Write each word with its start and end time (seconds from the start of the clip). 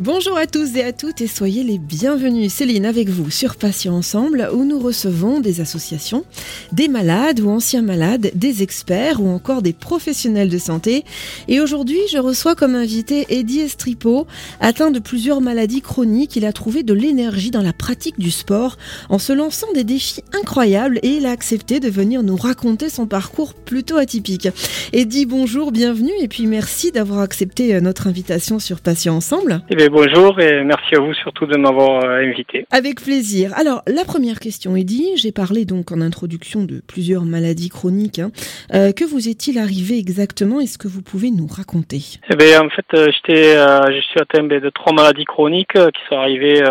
Bonjour 0.00 0.38
à 0.38 0.46
tous 0.46 0.74
et 0.76 0.82
à 0.82 0.92
toutes 0.92 1.20
et 1.20 1.26
soyez 1.26 1.62
les 1.62 1.76
bienvenus. 1.76 2.50
Céline 2.50 2.86
avec 2.86 3.10
vous 3.10 3.30
sur 3.30 3.56
Patients 3.56 3.94
Ensemble 3.94 4.48
où 4.54 4.64
nous 4.64 4.78
recevons 4.78 5.38
des 5.38 5.60
associations, 5.60 6.24
des 6.72 6.88
malades 6.88 7.40
ou 7.40 7.50
anciens 7.50 7.82
malades, 7.82 8.30
des 8.34 8.62
experts 8.62 9.20
ou 9.20 9.28
encore 9.28 9.60
des 9.60 9.74
professionnels 9.74 10.48
de 10.48 10.56
santé. 10.56 11.04
Et 11.46 11.60
aujourd'hui, 11.60 11.98
je 12.10 12.16
reçois 12.16 12.54
comme 12.54 12.74
invité 12.74 13.26
Eddie 13.28 13.60
Estripo, 13.60 14.26
atteint 14.60 14.90
de 14.90 14.98
plusieurs 14.98 15.42
maladies 15.42 15.82
chroniques. 15.82 16.36
Il 16.36 16.46
a 16.46 16.54
trouvé 16.54 16.82
de 16.82 16.94
l'énergie 16.94 17.50
dans 17.50 17.62
la 17.62 17.74
pratique 17.74 18.18
du 18.18 18.30
sport 18.30 18.78
en 19.10 19.18
se 19.18 19.34
lançant 19.34 19.72
des 19.74 19.84
défis 19.84 20.22
incroyables 20.32 21.00
et 21.02 21.10
il 21.10 21.26
a 21.26 21.30
accepté 21.30 21.80
de 21.80 21.90
venir 21.90 22.22
nous 22.22 22.36
raconter 22.36 22.88
son 22.88 23.06
parcours 23.06 23.52
plutôt 23.52 23.98
atypique. 23.98 24.48
Eddie, 24.94 25.26
bonjour, 25.26 25.70
bienvenue 25.70 26.12
et 26.18 26.28
puis 26.28 26.46
merci 26.46 26.92
d'avoir 26.92 27.20
accepté 27.20 27.78
notre 27.82 28.06
invitation 28.06 28.58
sur 28.58 28.80
Patients 28.80 29.16
Ensemble. 29.16 29.62
Eh 29.68 29.81
bien, 29.88 29.90
bonjour 29.90 30.38
et 30.40 30.62
merci 30.64 30.94
à 30.94 31.00
vous 31.00 31.14
surtout 31.14 31.46
de 31.46 31.56
m'avoir 31.56 32.04
euh, 32.04 32.22
invité. 32.22 32.66
Avec 32.70 33.00
plaisir. 33.00 33.52
Alors, 33.56 33.82
la 33.86 34.04
première 34.04 34.38
question, 34.38 34.76
Eddy, 34.76 35.16
j'ai 35.16 35.32
parlé 35.32 35.64
donc 35.64 35.92
en 35.92 36.00
introduction 36.00 36.64
de 36.64 36.80
plusieurs 36.86 37.24
maladies 37.24 37.68
chroniques. 37.68 38.18
Hein. 38.18 38.30
Euh, 38.74 38.92
que 38.92 39.04
vous 39.04 39.28
est-il 39.28 39.58
arrivé 39.58 39.98
exactement? 39.98 40.60
Est-ce 40.60 40.78
que 40.78 40.88
vous 40.88 41.02
pouvez 41.02 41.30
nous 41.30 41.46
raconter? 41.46 42.02
Eh 42.30 42.36
bien, 42.36 42.62
en 42.62 42.70
fait, 42.70 42.86
euh, 42.94 43.08
j'étais, 43.12 43.54
je 43.54 44.00
suis 44.00 44.20
atteint 44.20 44.44
ben, 44.44 44.60
de 44.60 44.70
trois 44.70 44.92
maladies 44.92 45.24
chroniques 45.24 45.72
qui 45.72 46.00
sont 46.08 46.16
arrivées 46.16 46.62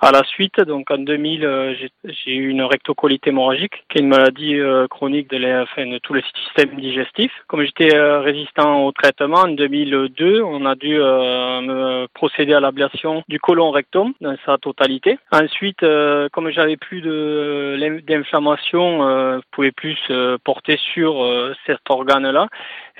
à 0.00 0.12
la 0.12 0.24
suite, 0.24 0.60
donc 0.60 0.90
en 0.90 0.98
2000, 0.98 1.44
euh, 1.44 1.74
j'ai 2.04 2.34
eu 2.34 2.48
une 2.48 2.62
rectocolite 2.62 3.26
hémorragique, 3.26 3.84
qui 3.88 3.98
est 3.98 4.00
une 4.00 4.08
maladie 4.08 4.58
euh, 4.58 4.88
chronique 4.88 5.28
de, 5.28 5.62
enfin, 5.62 5.86
de 5.86 5.98
tout 5.98 6.14
le 6.14 6.22
système 6.34 6.74
digestif. 6.80 7.30
Comme 7.48 7.62
j'étais 7.62 7.94
euh, 7.94 8.20
résistant 8.20 8.86
au 8.86 8.92
traitement, 8.92 9.40
en 9.40 9.48
2002, 9.48 10.42
on 10.42 10.64
a 10.64 10.74
dû 10.74 10.94
me 10.96 12.06
procéder 12.14 12.54
à 12.54 12.60
l'ablation 12.60 13.22
du 13.28 13.38
colon 13.38 13.70
rectum 13.70 14.14
dans 14.20 14.36
sa 14.46 14.56
totalité. 14.56 15.18
Ensuite, 15.32 15.84
comme 16.32 16.50
j'avais 16.50 16.76
plus 16.76 17.02
d'inflammation, 17.02 19.00
je 19.38 19.42
pouvais 19.50 19.72
plus 19.72 19.98
porter 20.44 20.78
sur 20.92 21.26
cet 21.66 21.80
organe-là. 21.88 22.48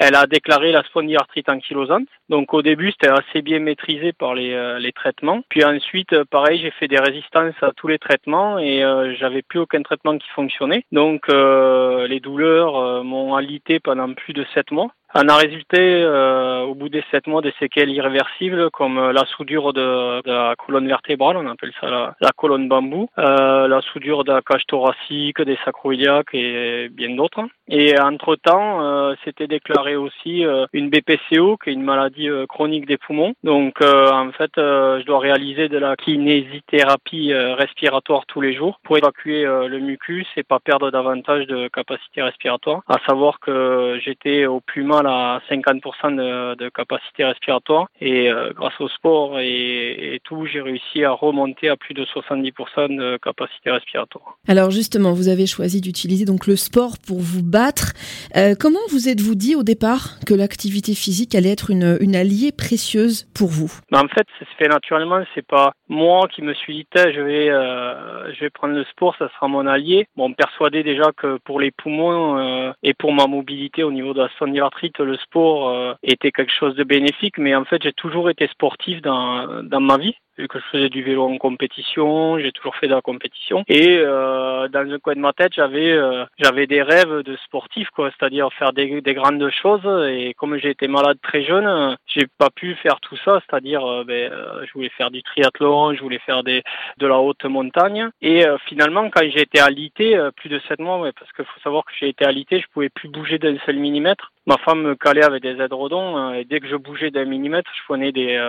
Elle 0.01 0.17
a 0.17 0.27
déclaré 0.27 0.73
la 0.73 0.83
spondylarthrite 0.83 1.49
ankylosante. 1.49 2.09
Donc 2.29 2.55
au 2.55 2.63
début, 2.63 2.91
c'était 2.91 3.13
assez 3.13 3.43
bien 3.43 3.61
maîtrisé 3.61 4.13
par 4.13 4.35
les, 4.35 4.79
les 4.81 4.93
traitements. 4.93 5.43
Puis 5.49 5.65
ensuite, 5.65 6.25
pareil, 6.25 6.59
j'ai 6.61 6.71
fait 6.73 6.89
des 6.89 6.99
résistances 6.99 7.55
à 7.63 7.73
tous 7.73 7.87
les 7.87 7.99
traitements 7.99 8.59
et 8.59 8.83
euh, 8.83 9.15
j'avais 9.19 9.43
plus 9.43 9.61
aucun 9.61 9.83
traitement 9.83 10.17
qui 10.19 10.29
fonctionnait. 10.31 10.85
Donc 10.93 11.29
euh, 11.29 12.07
les 12.07 12.21
douleurs 12.21 12.77
euh, 12.77 13.03
m'ont 13.03 13.35
alité 13.35 13.81
pendant 13.81 14.13
plus 14.15 14.33
de 14.33 14.45
sept 14.55 14.71
mois. 14.71 14.91
On 15.13 15.29
a 15.29 15.37
résulté 15.37 15.79
euh, 15.81 16.63
au 16.63 16.77
bout 16.77 16.89
des 16.89 17.03
sept 17.11 17.27
mois 17.27 17.43
des 17.43 17.53
séquelles 17.59 17.91
irréversibles 17.91 18.71
comme 18.71 18.97
euh, 18.97 19.13
la 19.13 19.25
soudure 19.27 19.73
de, 19.73 20.23
la 20.25 20.55
colonne 20.55 20.87
vertébrale, 20.87 21.37
on 21.37 21.49
appelle 21.49 21.73
ça 21.81 22.15
la, 22.21 22.31
colonne 22.37 22.69
bambou, 22.69 23.09
euh, 23.19 23.67
la 23.67 23.81
soudure 23.81 24.23
de 24.23 24.33
la 24.33 24.41
cage 24.41 24.67
thoracique, 24.69 25.43
des 25.43 25.59
sacroiliaques 25.65 26.33
et 26.33 26.89
bien 26.91 27.17
d'autres. 27.17 27.41
Et 27.67 27.99
entre-temps, 27.99 28.85
euh, 28.85 29.15
c'était 29.25 29.49
déclaré 29.49 29.97
aussi 29.97 30.45
euh, 30.45 30.67
une 30.73 30.91
BPCO, 30.91 31.57
qui 31.57 31.71
est 31.71 31.73
une 31.73 31.83
maladie 31.83 32.29
chronique 32.49 32.87
des 32.87 32.97
poumons. 32.97 33.35
Donc 33.43 33.83
en 33.83 34.31
fait, 34.33 34.53
je 34.57 35.05
dois 35.05 35.19
réaliser 35.19 35.69
de 35.69 35.79
la 35.79 35.97
kinésithérapie 35.97 37.35
respiratoire 37.35 38.27
tous 38.27 38.41
les 38.41 38.55
jours 38.55 38.79
pour 38.85 38.97
évacuer 38.97 39.45
le 39.45 39.79
mucus 39.79 40.27
et 40.37 40.43
pas 40.43 40.61
perdre 40.61 40.91
davantage 40.91 41.47
de 41.47 41.69
capacité 41.69 42.23
respiratoire. 42.23 42.83
À 42.89 42.99
savoir 43.07 43.41
que 43.41 43.99
j'étais 44.05 44.47
au 44.47 44.61
plus 44.61 44.85
mal 45.03 45.07
à 45.07 45.41
50% 45.51 46.17
de, 46.17 46.55
de, 46.57 46.69
capacité 46.69 47.25
respiratoire. 47.25 47.89
Et 48.01 48.31
euh, 48.31 48.53
grâce 48.55 48.79
au 48.81 48.89
sport 48.89 49.39
et, 49.39 50.15
et 50.15 50.21
tout, 50.25 50.47
j'ai 50.47 50.61
réussi 50.61 51.05
à 51.05 51.13
remonter 51.13 51.69
à 51.69 51.77
plus 51.77 51.95
de 51.95 52.05
70% 52.05 52.97
de 52.97 53.19
capacité 53.19 53.71
respiratoire. 53.71 54.37
Alors 54.49 54.71
justement, 54.71 55.13
vous 55.13 55.29
avez 55.29 55.47
choisi 55.47 55.81
d'utiliser 55.81 56.25
donc 56.25 56.47
le 56.47 56.57
sport 56.57 56.95
pour 57.07 57.21
vous 57.21 57.43
battre. 57.43 57.93
Euh, 58.37 58.55
comment 58.59 58.81
vous 58.91 59.09
êtes-vous 59.09 59.35
dit 59.35 59.55
au 59.57 59.63
départ 59.63 60.21
que 60.27 60.35
l'activité 60.35 60.95
physique 60.95 61.35
allait 61.35 61.53
être 61.53 61.71
une, 61.71 61.99
une 62.01 62.17
alliée 62.17 62.53
précieuse 62.53 63.27
pour 63.35 63.49
vous? 63.49 63.73
Ben, 63.91 64.01
En 64.01 64.09
fait, 64.09 64.27
ça 64.39 64.47
se 64.47 64.57
fait 64.57 64.69
naturellement. 64.69 65.23
C'est 65.35 65.47
pas 65.47 65.73
moi 65.89 66.29
qui 66.29 66.43
me 66.43 66.55
suis 66.55 66.75
dit, 66.75 66.87
je 66.95 67.21
vais, 67.21 67.51
euh, 67.51 68.33
je 68.35 68.41
vais 68.41 68.51
prendre 68.51 68.75
le 68.75 68.85
sport, 68.85 69.15
ça 69.19 69.29
sera 69.35 69.49
mon 69.49 69.67
allié. 69.67 70.07
Bon, 70.17 70.33
persuadé 70.33 70.83
déjà 70.83 71.11
que 71.17 71.39
pour 71.45 71.61
les 71.61 71.71
poumons 71.71 72.73
et 72.83 72.95
pour 72.95 73.13
ma 73.13 73.27
mobilité 73.27 73.83
au 73.83 73.93
niveau 73.93 74.15
de 74.15 74.23
la 74.23 74.29
spondylarthrite, 74.31 74.90
le 74.99 75.17
sport 75.17 75.69
euh, 75.69 75.95
était 76.03 76.33
quelque 76.33 76.53
chose 76.53 76.75
de 76.75 76.85
bénéfique, 76.85 77.39
mais 77.39 77.55
en 77.55 77.65
fait, 77.65 77.83
j'ai 77.83 77.93
toujours 77.93 78.31
été 78.31 78.47
sportif 78.49 79.01
dans, 79.03 79.63
dans 79.63 79.81
ma 79.81 79.97
vie 79.97 80.17
vu 80.39 80.49
que 80.49 80.59
je 80.59 80.65
faisais 80.73 80.89
du 80.89 81.03
vélo 81.03 81.25
en 81.25 81.39
compétition, 81.39 82.39
j'ai 82.39 82.53
toujours 82.53 82.77
fait 82.77 82.89
de 82.89 82.95
la 82.95 83.03
compétition. 83.03 83.65
Et 83.69 83.99
euh, 83.99 84.69
dans 84.69 84.91
un 84.91 84.99
coin 84.99 85.15
de 85.15 85.21
ma 85.21 85.33
tête, 85.33 85.53
j'avais 85.55 85.93
euh, 85.93 86.25
j'avais 86.39 86.67
des 86.67 86.83
rêves 86.83 87.23
de 87.23 87.37
sportif, 87.45 87.89
quoi, 87.91 88.11
c'est-à-dire 88.11 88.53
faire 88.53 88.73
des, 88.73 89.01
des, 89.01 89.15
grandes 89.15 89.51
choses. 89.51 89.87
Et 90.09 90.35
comme 90.35 90.57
j'ai 90.57 90.71
été 90.71 90.89
malade 90.89 91.19
très 91.23 91.43
jeune, 91.45 91.97
j'ai 92.07 92.27
pas 92.39 92.51
pu 92.51 92.75
faire 92.77 93.01
tout 93.01 93.17
ça, 93.25 93.41
c'est-à-dire 93.47 93.85
euh, 93.85 94.05
ben, 94.05 94.33
euh, 94.33 94.65
je 94.67 94.73
voulais 94.73 94.91
faire 94.91 95.11
du 95.11 95.23
triathlon, 95.23 95.95
je 95.95 96.01
voulais 96.01 96.19
faire 96.19 96.43
des 96.43 96.63
de 96.99 97.07
la 97.07 97.19
haute 97.19 97.45
montagne. 97.45 98.09
Et 98.21 98.47
euh, 98.47 98.57
finalement, 98.67 99.09
quand 99.11 99.23
j'ai 99.23 99.43
été 99.43 99.61
alité, 99.61 100.19
plus 100.37 100.49
de 100.49 100.61
sept 100.69 100.81
mois, 100.81 100.99
ouais, 101.01 101.13
parce 101.19 101.31
qu'il 101.33 101.45
faut 101.45 101.61
savoir 101.61 101.85
que 101.85 101.93
j'ai 101.99 102.09
été 102.09 102.25
alité, 102.25 102.61
je 102.61 102.67
pouvais 102.73 102.89
plus 102.89 103.09
bouger 103.09 103.39
d'un 103.39 103.57
seul 103.67 103.77
millimètre. 103.77 104.33
Ma 104.47 104.57
femme 104.59 104.83
me 104.83 104.95
calait 104.95 105.25
avec 105.25 105.43
des 105.43 105.61
aides 105.61 105.73
redons 105.73 106.33
et 106.33 106.45
dès 106.45 106.61
que 106.61 106.67
je 106.67 106.77
bougeais 106.77 107.11
d'un 107.11 107.25
millimètre, 107.25 107.71
je 107.77 107.85
prenais 107.85 108.11
des 108.11 108.41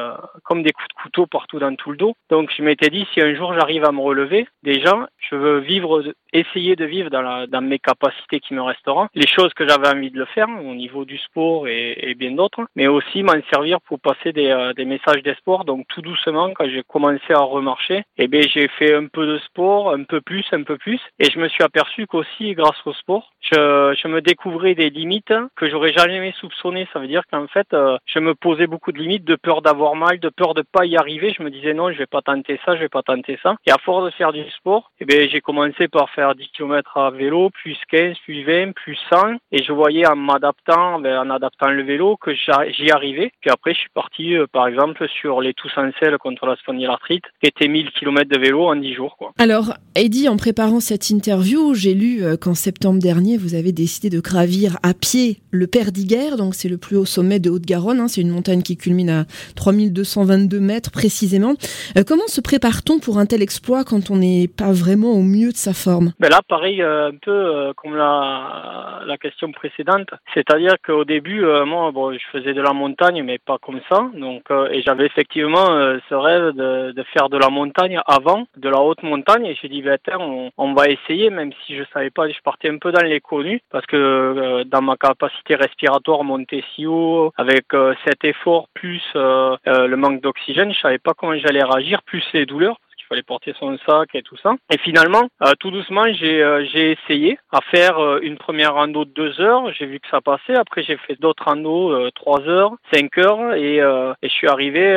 comme 0.44 0.64
des 0.64 0.72
coups 0.72 0.88
de 0.88 1.02
couteau 1.02 1.26
partout 1.26 1.60
dans 1.60 1.76
le 1.90 1.98
dos. 1.98 2.14
Donc 2.30 2.52
je 2.56 2.62
m'étais 2.62 2.90
dit 2.90 3.08
si 3.14 3.22
un 3.22 3.34
jour 3.34 3.56
j'arrive 3.56 3.84
à 3.86 3.92
me 3.92 4.02
relever, 4.02 4.48
déjà 4.62 5.10
je 5.18 5.36
veux 5.36 5.60
vivre, 5.60 6.04
essayer 6.34 6.76
de 6.76 6.86
vivre 6.86 7.10
dans, 7.10 7.62
mes 7.62 7.80
capacités 7.80 8.40
qui 8.40 8.54
me 8.54 8.62
resteront, 8.62 9.08
les 9.16 9.28
choses 9.28 9.54
que 9.54 9.68
j'avais 9.68 9.88
envie 9.88 10.12
de 10.12 10.20
le 10.20 10.26
faire 10.26 10.48
au 10.50 10.76
niveau 10.76 11.06
du 11.06 11.18
sport 11.18 11.68
et, 11.68 12.16
bien 12.18 12.32
d'autres, 12.32 12.66
mais 12.76 12.88
aussi 12.88 13.24
m'en 13.24 13.42
servir 13.52 13.80
pour 13.82 14.00
passer 14.00 14.34
des, 14.34 14.50
euh, 14.50 14.74
messages 14.86 15.24
d'espoir. 15.24 15.66
Donc 15.66 15.88
tout 15.88 16.02
doucement 16.02 16.52
quand 16.54 16.68
j'ai 16.70 16.84
commencé 16.84 17.34
à 17.34 17.40
remarcher, 17.40 18.04
eh 18.18 18.28
bien 18.28 18.42
j'ai 18.42 18.68
fait 18.68 18.94
un 18.94 19.08
peu 19.08 19.26
de 19.26 19.38
sport, 19.40 19.94
un 19.94 20.04
peu 20.04 20.22
plus, 20.22 20.46
un 20.52 20.64
peu 20.64 20.78
plus, 20.78 21.00
et 21.20 21.26
je 21.32 21.40
me 21.40 21.48
suis 21.48 21.64
aperçu 21.64 22.06
qu'aussi 22.06 22.54
grâce 22.54 22.86
au 22.86 22.94
sport, 22.94 23.32
je, 23.40 23.96
je 23.98 24.08
me 24.08 24.22
découvrais 24.22 24.76
des 24.76 24.90
limites 24.90 25.34
que 25.56 25.70
j'aurais 25.70 25.94
jamais 25.94 26.34
soupçonnées. 26.40 26.88
Ça 26.94 27.00
veut 27.00 27.08
dire 27.08 27.24
qu'en 27.32 27.48
fait 27.48 27.68
euh, 27.74 27.98
je 28.06 28.20
me 28.20 28.36
posais 28.36 28.68
beaucoup 28.68 28.92
de 28.92 28.98
limites, 28.98 29.24
de 29.24 29.36
peur 29.36 29.62
d'avoir 29.62 29.96
mal, 29.96 30.20
de 30.20 30.30
peur 30.30 30.54
de 30.54 30.64
pas 30.64 30.86
y 30.86 30.98
arriver. 30.98 31.34
Je 31.38 31.44
me 31.44 31.50
disais 31.50 31.61
non, 31.74 31.92
je 31.92 31.98
vais 31.98 32.06
pas 32.06 32.22
tenter 32.22 32.60
ça, 32.66 32.76
je 32.76 32.82
vais 32.82 32.90
pas 32.90 33.04
tenter 33.04 33.40
ça. 33.42 33.56
Et 33.66 33.72
à 33.72 33.78
force 33.78 34.06
de 34.06 34.12
faire 34.12 34.34
du 34.34 34.44
sport, 34.52 34.92
eh 35.00 35.06
bien, 35.06 35.28
j'ai 35.32 35.42
commencé 35.42 35.88
par 35.88 36.10
faire 36.12 36.36
10 36.36 36.48
km 36.56 36.98
à 36.98 37.12
vélo, 37.12 37.50
plus 37.50 37.78
15, 37.90 38.18
plus 38.26 38.44
20, 38.44 38.74
plus 38.74 38.98
100. 39.10 39.36
Et 39.52 39.64
je 39.64 39.72
voyais 39.72 40.08
en 40.08 40.16
m'adaptant, 40.16 41.00
ben, 41.00 41.18
en 41.20 41.30
adaptant 41.30 41.70
le 41.70 41.84
vélo, 41.84 42.18
que 42.18 42.34
j'y 42.34 42.92
arrivais. 42.92 43.32
Puis 43.42 43.50
après, 43.50 43.74
je 43.74 43.80
suis 43.80 43.90
parti, 43.94 44.36
euh, 44.36 44.48
par 44.52 44.68
exemple, 44.68 45.08
sur 45.20 45.42
les 45.42 45.54
Toussaint-Celles 45.54 46.18
contre 46.18 46.46
la 46.46 46.56
spondylarthrite, 46.56 47.26
qui 47.42 47.50
était 47.50 47.68
1000 47.68 47.92
km 47.92 48.30
de 48.30 48.40
vélo 48.40 48.68
en 48.68 48.76
10 48.76 48.94
jours. 48.94 49.18
Alors, 49.38 49.74
Eddie, 49.96 50.30
en 50.30 50.38
préparant 50.38 50.80
cette 50.80 51.10
interview, 51.10 51.74
j'ai 51.74 51.94
lu 51.94 52.24
euh, 52.24 52.38
qu'en 52.38 52.56
septembre 52.56 53.00
dernier, 53.00 53.38
vous 53.38 53.56
avez 53.56 53.72
décidé 53.72 54.10
de 54.10 54.20
gravir 54.20 54.78
à 54.84 54.94
pied 54.94 55.42
le 55.52 55.68
Perdiguer. 55.68 56.38
Donc, 56.38 56.56
c'est 56.56 56.70
le 56.70 56.78
plus 56.78 56.98
haut 56.98 57.06
sommet 57.06 57.40
de 57.40 57.50
Haute-Garonne. 57.50 58.00
Hein. 58.00 58.08
C'est 58.08 58.22
une 58.22 58.30
montagne 58.30 58.62
qui 58.62 58.78
culmine 58.78 59.10
à 59.10 59.26
3222 59.56 60.60
mètres 60.60 60.92
précisément. 60.92 61.51
Euh, 61.98 62.04
comment 62.08 62.28
se 62.28 62.42
prépare-t-on 62.42 63.00
pour 63.00 63.18
un 63.18 63.26
tel 63.26 63.42
exploit 63.42 63.84
quand 63.84 64.10
on 64.10 64.18
n'est 64.18 64.48
pas 64.48 64.72
vraiment 64.72 65.12
au 65.12 65.22
mieux 65.22 65.52
de 65.52 65.58
sa 65.58 65.74
forme? 65.74 66.14
Ben 66.20 66.30
Là, 66.30 66.42
pareil, 66.48 66.82
euh, 66.82 67.10
un 67.10 67.18
peu 67.18 67.32
euh, 67.32 67.74
comme 67.76 67.96
la, 67.96 69.18
question 69.22 69.52
précédente. 69.52 70.10
C'est-à-dire 70.34 70.76
qu'au 70.84 71.06
début, 71.06 71.46
moi, 71.66 71.92
bon, 71.92 72.14
je 72.14 72.26
faisais 72.32 72.54
de 72.54 72.62
la 72.62 72.74
montagne, 72.74 73.22
mais 73.24 73.38
pas 73.38 73.60
comme 73.60 73.80
ça. 73.88 74.10
Donc, 74.16 74.44
et 74.72 74.82
j'avais 74.82 75.06
effectivement 75.06 75.68
ce 76.10 76.16
rêve 76.16 76.56
de, 76.56 77.04
faire 77.14 77.30
de 77.30 77.38
la 77.38 77.50
montagne 77.50 78.00
avant, 78.08 78.48
de 78.58 78.70
la 78.70 78.80
haute 78.80 79.04
montagne. 79.04 79.46
Et 79.46 79.56
j'ai 79.62 79.70
dit, 79.70 79.84
ben, 79.84 79.98
on, 80.18 80.50
on, 80.58 80.74
va 80.74 80.88
essayer, 80.88 81.30
même 81.30 81.52
si 81.66 81.76
je 81.76 81.84
savais 81.94 82.10
pas, 82.10 82.28
je 82.30 82.42
partais 82.44 82.70
un 82.70 82.80
peu 82.80 82.92
dans 82.92 83.04
l'inconnu, 83.04 83.62
parce 83.70 83.86
que 83.86 84.64
dans 84.64 84.82
ma 84.82 84.96
capacité 84.96 85.56
respiratoire 85.56 86.24
monter 86.24 86.64
si 86.74 86.88
haut, 86.88 87.32
avec 87.38 87.66
cet 88.06 88.24
effort 88.24 88.70
plus 88.74 89.04
le 89.14 89.96
manque 89.96 90.22
d'oxygène, 90.22 90.74
je 90.74 90.80
savais 90.80 91.00
pas 91.00 91.14
comment 91.14 91.38
j'allais 91.42 91.64
réagir, 91.64 92.02
plus 92.04 92.24
les 92.34 92.46
douleurs 92.46 92.80
fallait 93.12 93.24
porter 93.24 93.54
son 93.60 93.78
sac 93.86 94.10
et 94.14 94.22
tout 94.22 94.38
ça. 94.38 94.54
Et 94.74 94.78
finalement, 94.78 95.28
tout 95.60 95.70
doucement, 95.70 96.06
j'ai 96.14 96.42
j'ai 96.72 96.92
essayé 96.92 97.38
à 97.52 97.60
faire 97.62 98.18
une 98.22 98.38
première 98.38 98.76
rando 98.76 99.04
de 99.04 99.12
deux 99.12 99.42
heures. 99.42 99.72
J'ai 99.74 99.86
vu 99.86 100.00
que 100.00 100.08
ça 100.10 100.22
passait. 100.22 100.56
Après, 100.56 100.82
j'ai 100.84 100.96
fait 100.96 101.20
d'autres 101.20 101.44
randos, 101.44 102.10
trois 102.12 102.42
heures, 102.48 102.72
cinq 102.94 103.18
heures, 103.18 103.54
et, 103.56 103.82
je 104.24 104.30
suis 104.30 104.48
arrivé. 104.48 104.96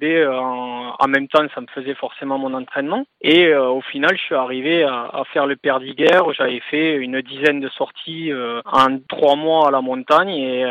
Eh 0.00 0.26
en, 0.26 0.94
en, 0.98 1.08
même 1.08 1.26
temps, 1.28 1.44
ça 1.54 1.60
me 1.60 1.66
faisait 1.74 1.94
forcément 1.94 2.38
mon 2.38 2.54
entraînement. 2.54 3.04
Et 3.22 3.52
au 3.54 3.80
final, 3.80 4.16
je 4.16 4.22
suis 4.22 4.34
arrivé 4.34 4.84
à, 4.84 5.22
faire 5.32 5.46
le 5.46 5.56
Perdiguer. 5.56 6.20
J'avais 6.36 6.60
fait 6.70 6.96
une 6.96 7.20
dizaine 7.22 7.60
de 7.60 7.68
sorties 7.70 8.30
en 8.64 8.98
trois 9.08 9.36
mois 9.36 9.68
à 9.68 9.70
la 9.70 9.80
montagne 9.80 10.30
et, 10.30 10.64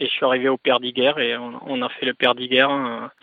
je 0.00 0.06
suis 0.06 0.24
arrivé 0.24 0.48
au 0.48 0.56
Perdiguer 0.56 1.12
et 1.18 1.36
on, 1.36 1.82
a 1.82 1.88
fait 1.88 2.06
le 2.06 2.14
Perdiguer. 2.14 2.66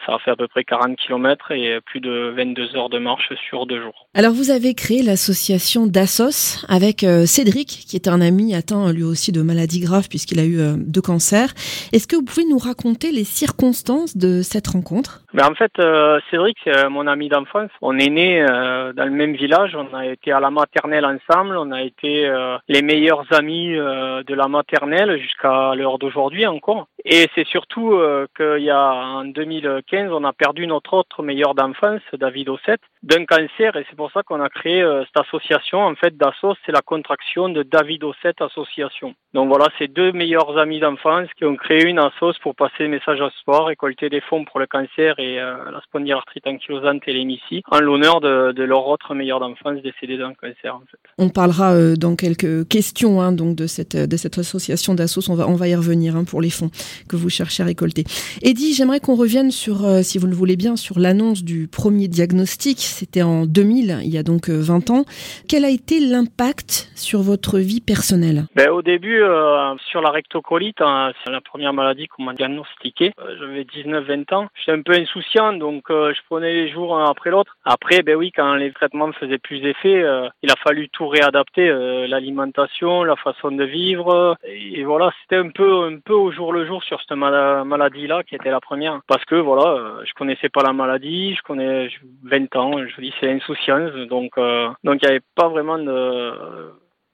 Ça 0.06 0.16
a 0.16 0.20
fait 0.20 0.32
à 0.32 0.36
peu 0.36 0.48
près 0.48 0.64
40 0.64 0.96
km 0.98 1.52
et 1.52 1.80
plus 1.82 2.00
de 2.00 2.34
22 2.36 2.67
heures 2.76 2.90
de 2.90 3.00
marche 3.00 3.32
sur 3.50 3.66
deux 3.66 3.82
jours. 3.82 4.08
Alors 4.14 4.34
vous 4.34 4.50
avez 4.50 4.74
créé 4.74 5.04
l'association 5.04 5.88
Dassos 5.88 6.66
avec 6.68 7.04
euh, 7.04 7.26
Cédric, 7.26 7.86
qui 7.88 7.96
est 7.96 8.08
un 8.08 8.22
ami 8.22 8.56
atteint 8.56 8.92
lui 8.92 9.04
aussi 9.04 9.32
de 9.32 9.42
maladies 9.42 9.80
graves 9.80 10.10
puisqu'il 10.10 10.40
a 10.40 10.46
eu 10.46 10.60
euh, 10.60 10.76
deux 10.78 11.02
cancers. 11.02 11.54
Est-ce 11.94 12.08
que 12.08 12.16
vous 12.16 12.24
pouvez 12.24 12.46
nous 12.46 12.58
raconter 12.58 13.12
les 13.12 13.24
circonstances 13.24 14.18
de 14.18 14.42
cette 14.42 14.68
rencontre? 14.68 15.24
Ben 15.38 15.46
En 15.52 15.56
fait, 15.56 15.72
euh, 15.80 16.20
Cédric, 16.32 16.58
c'est 16.64 16.90
mon 16.90 17.08
ami 17.08 17.30
d'enfance. 17.30 17.70
On 17.82 17.98
est 17.98 18.10
né 18.10 18.44
dans 18.44 19.06
le 19.06 19.12
même 19.12 19.34
village, 19.34 19.76
on 19.76 19.96
a 19.96 20.06
été 20.08 20.32
à 20.32 20.40
la 20.40 20.50
maternelle 20.50 21.06
ensemble, 21.06 21.58
on 21.58 21.72
a 21.72 21.84
été 21.84 22.30
les 22.68 22.82
meilleurs 22.82 23.26
amis 23.32 23.70
de 23.70 24.34
la 24.34 24.48
maternelle 24.48 25.20
jusqu'à 25.20 25.76
l'heure 25.76 26.00
d'aujourd'hui 26.00 26.48
encore. 26.48 26.88
Et 27.06 27.28
c'est 27.36 27.48
surtout 27.48 28.00
qu'il 28.36 28.64
y 28.64 28.72
a 28.72 28.94
en 28.94 29.26
2015, 29.26 30.12
on 30.12 30.24
a 30.24 30.34
perdu 30.34 30.66
notre 30.68 30.94
autre 30.94 31.22
meilleur 31.24 31.54
d'enfance, 31.54 32.02
David 32.14 32.50
Ossette, 32.50 32.82
d'un 33.04 33.26
cancer 33.26 33.76
et 33.76 33.86
c'est 33.90 33.96
pour 33.96 34.12
ça 34.12 34.24
qu'on 34.24 34.42
a 34.42 34.50
créé 34.50 34.82
euh, 34.82 35.04
cette 35.06 35.26
association. 35.26 35.80
En 35.80 35.96
fait, 35.96 36.18
DASSOS, 36.18 36.56
c'est 36.66 36.72
la 36.72 36.82
contraction 36.82 37.50
de 37.50 37.64
David 37.64 38.04
Ossette 38.04 38.42
Association. 38.42 39.14
Donc 39.34 39.50
voilà, 39.50 39.68
c'est 39.78 39.88
deux 39.88 40.12
meilleurs 40.12 40.58
amis 40.58 40.80
d'enfance 40.80 41.28
qui 41.38 41.46
ont 41.46 41.56
créé 41.56 41.86
une 41.86 42.00
assos 42.00 42.34
pour 42.42 42.56
passer 42.56 42.80
des 42.80 42.88
messages 42.88 43.22
à 43.22 43.30
sport, 43.40 43.68
récolter 43.68 44.10
des 44.10 44.22
fonds 44.22 44.46
pour 44.46 44.60
le 44.60 44.68
cancer 44.68 45.16
euh, 45.38 45.72
la 45.72 45.82
spondylarthrite 45.82 46.48
ankylosante 46.48 47.04
et 47.08 47.14
l'hémicie, 47.14 47.64
en 47.70 47.80
l'honneur 47.80 48.22
de, 48.22 48.52
de, 48.52 48.64
leur 48.64 48.88
autre 48.88 49.14
meilleur 49.14 49.40
d'enfance 49.40 49.82
décédé 49.82 50.18
d'un 50.18 50.34
cancer. 50.34 50.76
En 50.76 50.82
fait. 50.92 50.98
On 51.18 51.30
parlera 51.30 51.74
euh, 51.74 51.96
dans 51.96 52.16
quelques 52.16 52.68
questions 52.68 53.22
hein, 53.22 53.32
donc 53.32 53.56
de 53.56 53.68
cette 53.68 53.96
de 53.96 54.18
cette 54.18 54.38
association 54.38 54.94
d'assos. 54.94 55.30
On 55.30 55.36
va 55.36 55.48
on 55.48 55.56
va 55.56 55.68
y 55.68 55.76
revenir 55.76 56.16
hein, 56.16 56.24
pour 56.24 56.42
les 56.42 56.50
fonds 56.50 56.70
que 57.10 57.16
vous 57.16 57.30
cherchez 57.30 57.64
à 57.64 57.66
récolter. 57.66 58.04
Eddie, 58.42 58.74
j'aimerais 58.74 59.00
qu'on 59.00 59.16
revienne 59.16 59.52
sur, 59.52 59.86
euh, 59.86 60.02
si 60.02 60.18
vous 60.18 60.28
le 60.28 60.36
voulez 60.36 60.56
bien, 60.56 60.76
sur 60.76 61.00
l'annonce 61.00 61.44
du 61.44 61.68
premier 61.68 62.08
diagnostic. 62.08 62.80
C'était 62.80 63.24
en 63.24 63.46
2000, 63.46 64.00
il 64.04 64.14
y 64.14 64.18
a 64.18 64.24
donc 64.24 64.50
20 64.50 64.90
ans. 64.90 65.06
Quel 65.50 65.66
a 65.66 65.70
été 65.70 66.00
l'impact 66.00 66.92
sur 66.96 67.22
votre 67.22 67.60
vie 67.60 67.82
personnelle? 67.82 68.46
Ben, 68.56 68.70
Au 68.70 68.82
début, 68.82 69.22
euh, 69.22 69.76
sur 69.90 70.02
la 70.02 70.12
rectocolite, 70.12 70.82
hein, 70.82 71.12
c'est 71.24 71.32
la 71.32 71.42
première 71.42 71.74
maladie 71.74 72.08
qu'on 72.08 72.24
m'a 72.24 72.34
diagnostiquée. 72.34 73.14
Euh, 73.20 73.36
j'avais 73.40 73.64
19-20 73.64 74.34
ans. 74.34 74.48
J'étais 74.56 74.78
un 74.78 74.82
peu 74.82 74.94
insouciant, 75.08 75.54
donc 75.54 75.84
je 75.90 76.20
prenais 76.30 76.54
les 76.54 76.70
jours 76.70 76.98
un 76.98 77.10
après 77.10 77.30
l'autre. 77.30 77.56
Après, 77.64 78.02
ben 78.02 78.16
oui, 78.16 78.32
quand 78.32 78.56
les 78.56 78.72
traitements 78.72 79.08
me 79.08 79.14
faisaient 79.14 79.38
plus 79.38 79.60
d'effet, 79.60 80.04
il 80.44 80.52
a 80.52 80.56
fallu 80.64 80.90
tout 80.90 81.08
réadapter, 81.08 81.68
l'alimentation, 82.08 83.04
la 83.04 83.16
façon 83.16 83.52
de 83.52 83.64
vivre. 83.64 84.38
Et, 84.46 84.84
voilà, 84.84 85.12
c'était 85.22 85.38
un 85.38 85.50
peu, 85.50 85.86
un 85.86 86.00
peu 86.00 86.14
au 86.14 86.32
jour 86.32 86.52
le 86.54 86.66
jour 86.66 86.84
sur 86.84 87.00
cette 87.02 87.18
maladie-là 87.18 88.24
qui 88.24 88.36
était 88.36 88.52
la 88.52 88.60
première. 88.60 89.00
Parce 89.08 89.24
que 89.26 89.36
voilà, 89.36 90.04
je 90.06 90.14
connaissais 90.14 90.50
pas 90.50 90.64
la 90.64 90.74
maladie, 90.74 91.36
je 91.36 91.42
connais 91.42 91.90
20 92.24 92.56
ans, 92.56 92.72
je 92.86 92.96
vous 92.96 93.02
dis 93.02 93.14
c'est 93.20 93.32
insouciance, 93.32 93.92
donc 94.10 94.38
donc 94.84 95.00
il 95.02 95.06
n'y 95.06 95.08
avait 95.08 95.26
pas 95.36 95.48
vraiment 95.48 95.78
de 95.78 96.34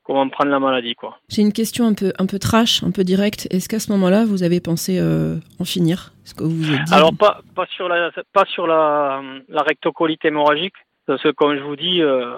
comment 0.04 0.28
prendre 0.30 0.52
la 0.52 0.60
maladie 0.60 0.96
quoi. 0.96 1.18
J'ai 1.30 1.42
une 1.42 1.54
question 1.54 1.86
un 1.86 1.94
peu 1.94 2.14
un 2.20 2.26
peu 2.26 2.40
trash, 2.40 2.84
un 2.84 2.92
peu 2.92 3.04
directe. 3.04 3.48
Est-ce 3.52 3.70
qu'à 3.70 3.80
ce, 3.80 3.92
moment-là 3.92 4.26
vous 4.26 4.44
avez 4.44 4.60
pensé 4.60 5.00
euh, 5.00 5.38
en 5.60 5.66
finir? 5.66 6.14
Ce 6.24 6.34
que 6.34 6.44
vous, 6.44 6.52
vous 6.52 6.76
dit 6.76 6.94
Alors 6.94 7.14
pas 7.18 7.42
pas 7.56 7.66
sur 7.68 7.88
la 7.88 8.12
pas 8.34 8.46
sur 8.46 8.68
la 8.68 9.22
la 9.50 9.62
rectocolite 9.62 10.24
hémorragique 10.26 10.76
parce 11.06 11.22
que 11.22 11.30
comme 11.30 11.58
je 11.58 11.64
vous 11.64 11.76
dis 11.76 12.02
euh, 12.02 12.36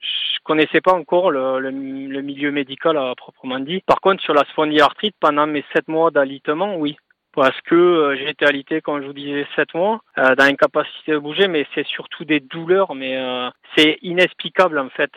je 0.00 0.38
connaissais 0.44 0.80
pas 0.80 0.94
encore 0.94 1.30
le, 1.30 1.60
le, 1.60 1.70
le, 1.70 2.22
milieu 2.22 2.50
médical 2.50 2.96
à 2.96 3.14
proprement 3.16 3.60
dit. 3.60 3.82
Par 3.86 4.00
contre 4.00 4.22
sur 4.22 4.34
la 4.34 4.44
spondylarthrite 4.50 5.14
pendant 5.20 5.46
mes 5.46 5.64
sept 5.74 5.88
mois 5.88 6.10
d'alitement, 6.10 6.76
oui 6.76 6.96
parce 7.34 7.60
que 7.62 7.74
euh, 7.74 8.16
j'ai 8.16 8.30
été 8.30 8.46
alité, 8.46 8.80
comme 8.80 9.00
je 9.00 9.06
vous 9.06 9.12
disais, 9.12 9.46
sept 9.54 9.74
mois, 9.74 10.00
euh, 10.18 10.34
dans 10.34 10.44
l'incapacité 10.44 11.12
de 11.12 11.18
bouger, 11.18 11.48
mais 11.48 11.66
c'est 11.74 11.86
surtout 11.86 12.24
des 12.24 12.40
douleurs, 12.40 12.94
mais 12.94 13.16
euh, 13.16 13.48
c'est 13.76 13.98
inexplicable 14.02 14.78
en 14.78 14.88
fait. 14.88 15.12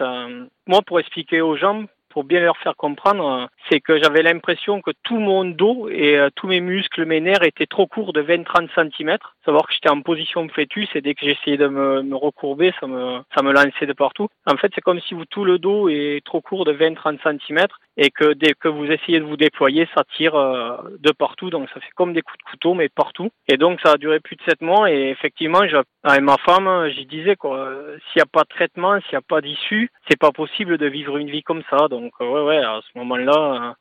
moi, 0.68 0.82
pour 0.86 1.00
expliquer 1.00 1.42
aux 1.42 1.56
gens, 1.56 1.86
pour 2.10 2.26
bien 2.26 2.42
leur 2.42 2.58
faire 2.58 2.76
comprendre, 2.76 3.50
c'est 3.70 3.80
que 3.80 3.98
j'avais 3.98 4.22
l'impression 4.22 4.82
que 4.82 4.92
tout 5.04 5.18
mon 5.18 5.46
dos 5.46 5.88
et 5.90 6.20
tous 6.36 6.46
mes 6.46 6.60
muscles, 6.60 7.06
mes 7.06 7.22
nerfs 7.22 7.44
étaient 7.44 7.66
trop 7.66 7.88
courts 7.88 8.12
de 8.12 8.22
20-30 8.22 8.68
cm. 8.76 9.18
Savoir 9.46 9.66
que 9.66 9.74
j'étais 9.74 9.90
en 9.90 10.02
position 10.02 10.48
fœtus 10.50 10.90
et 10.94 11.00
dès 11.00 11.16
que 11.16 11.26
j'essayais 11.26 11.56
de 11.56 11.68
me, 11.68 12.04
me, 12.04 12.16
recourber, 12.18 12.74
ça 12.82 12.88
me, 12.88 13.20
ça 13.34 13.42
me 13.42 13.54
lançait 13.54 13.86
de 13.86 13.94
partout. 13.94 14.28
En 14.46 14.58
fait, 14.58 14.72
c'est 14.76 14.82
comme 14.82 15.00
si 15.00 15.16
tout 15.30 15.46
le 15.46 15.58
dos 15.58 15.88
est 15.88 16.22
trop 16.26 16.42
court 16.42 16.66
de 16.66 16.74
20-30 16.74 17.20
cm 17.24 17.66
et 17.98 18.10
que 18.10 18.34
dès 18.34 18.54
que 18.54 18.68
vous 18.68 18.86
essayez 18.86 19.20
de 19.20 19.26
vous 19.26 19.38
déployer, 19.38 19.88
ça 19.96 20.04
tire 20.16 20.36
euh, 20.36 20.78
de 21.00 21.12
partout. 21.12 21.50
Donc 21.50 21.70
ça 21.74 21.80
fait 21.80 21.92
comme 21.96 22.14
des 22.14 22.22
coups 22.22 22.38
de 22.40 22.50
couteau, 22.50 22.74
mais 22.74 22.90
partout. 22.90 23.30
Et 23.48 23.58
donc 23.58 23.80
ça 23.82 23.94
a 23.94 23.98
duré 23.98 24.20
plus 24.20 24.36
de 24.36 24.42
sept 24.44 24.62
mois. 24.62 24.92
Et 24.92 25.10
effectivement, 25.10 25.62
avec 26.04 26.24
ma 26.24 26.38
femme, 26.38 26.90
j'y 26.90 27.06
disais 27.06 27.36
quoi, 27.36 27.72
s'il 28.08 28.20
n'y 28.20 28.24
a 28.24 28.32
pas 28.32 28.44
de 28.44 28.50
traitement, 28.50 29.00
s'il 29.02 29.12
n'y 29.14 29.18
a 29.18 29.22
pas 29.22 29.42
d'issue, 29.42 29.90
c'est 30.10 30.20
pas 30.20 30.32
possible 30.32 30.78
de 30.78 30.88
vivre 30.88 31.18
une 31.18 31.30
vie 31.30 31.44
comme 31.44 31.64
ça. 31.70 31.88
Donc 31.90 32.14
euh, 32.22 32.30
ouais, 32.30 32.42
ouais, 32.42 32.64
à 32.64 32.80
ce 32.82 32.98
moment-là, 33.00 33.76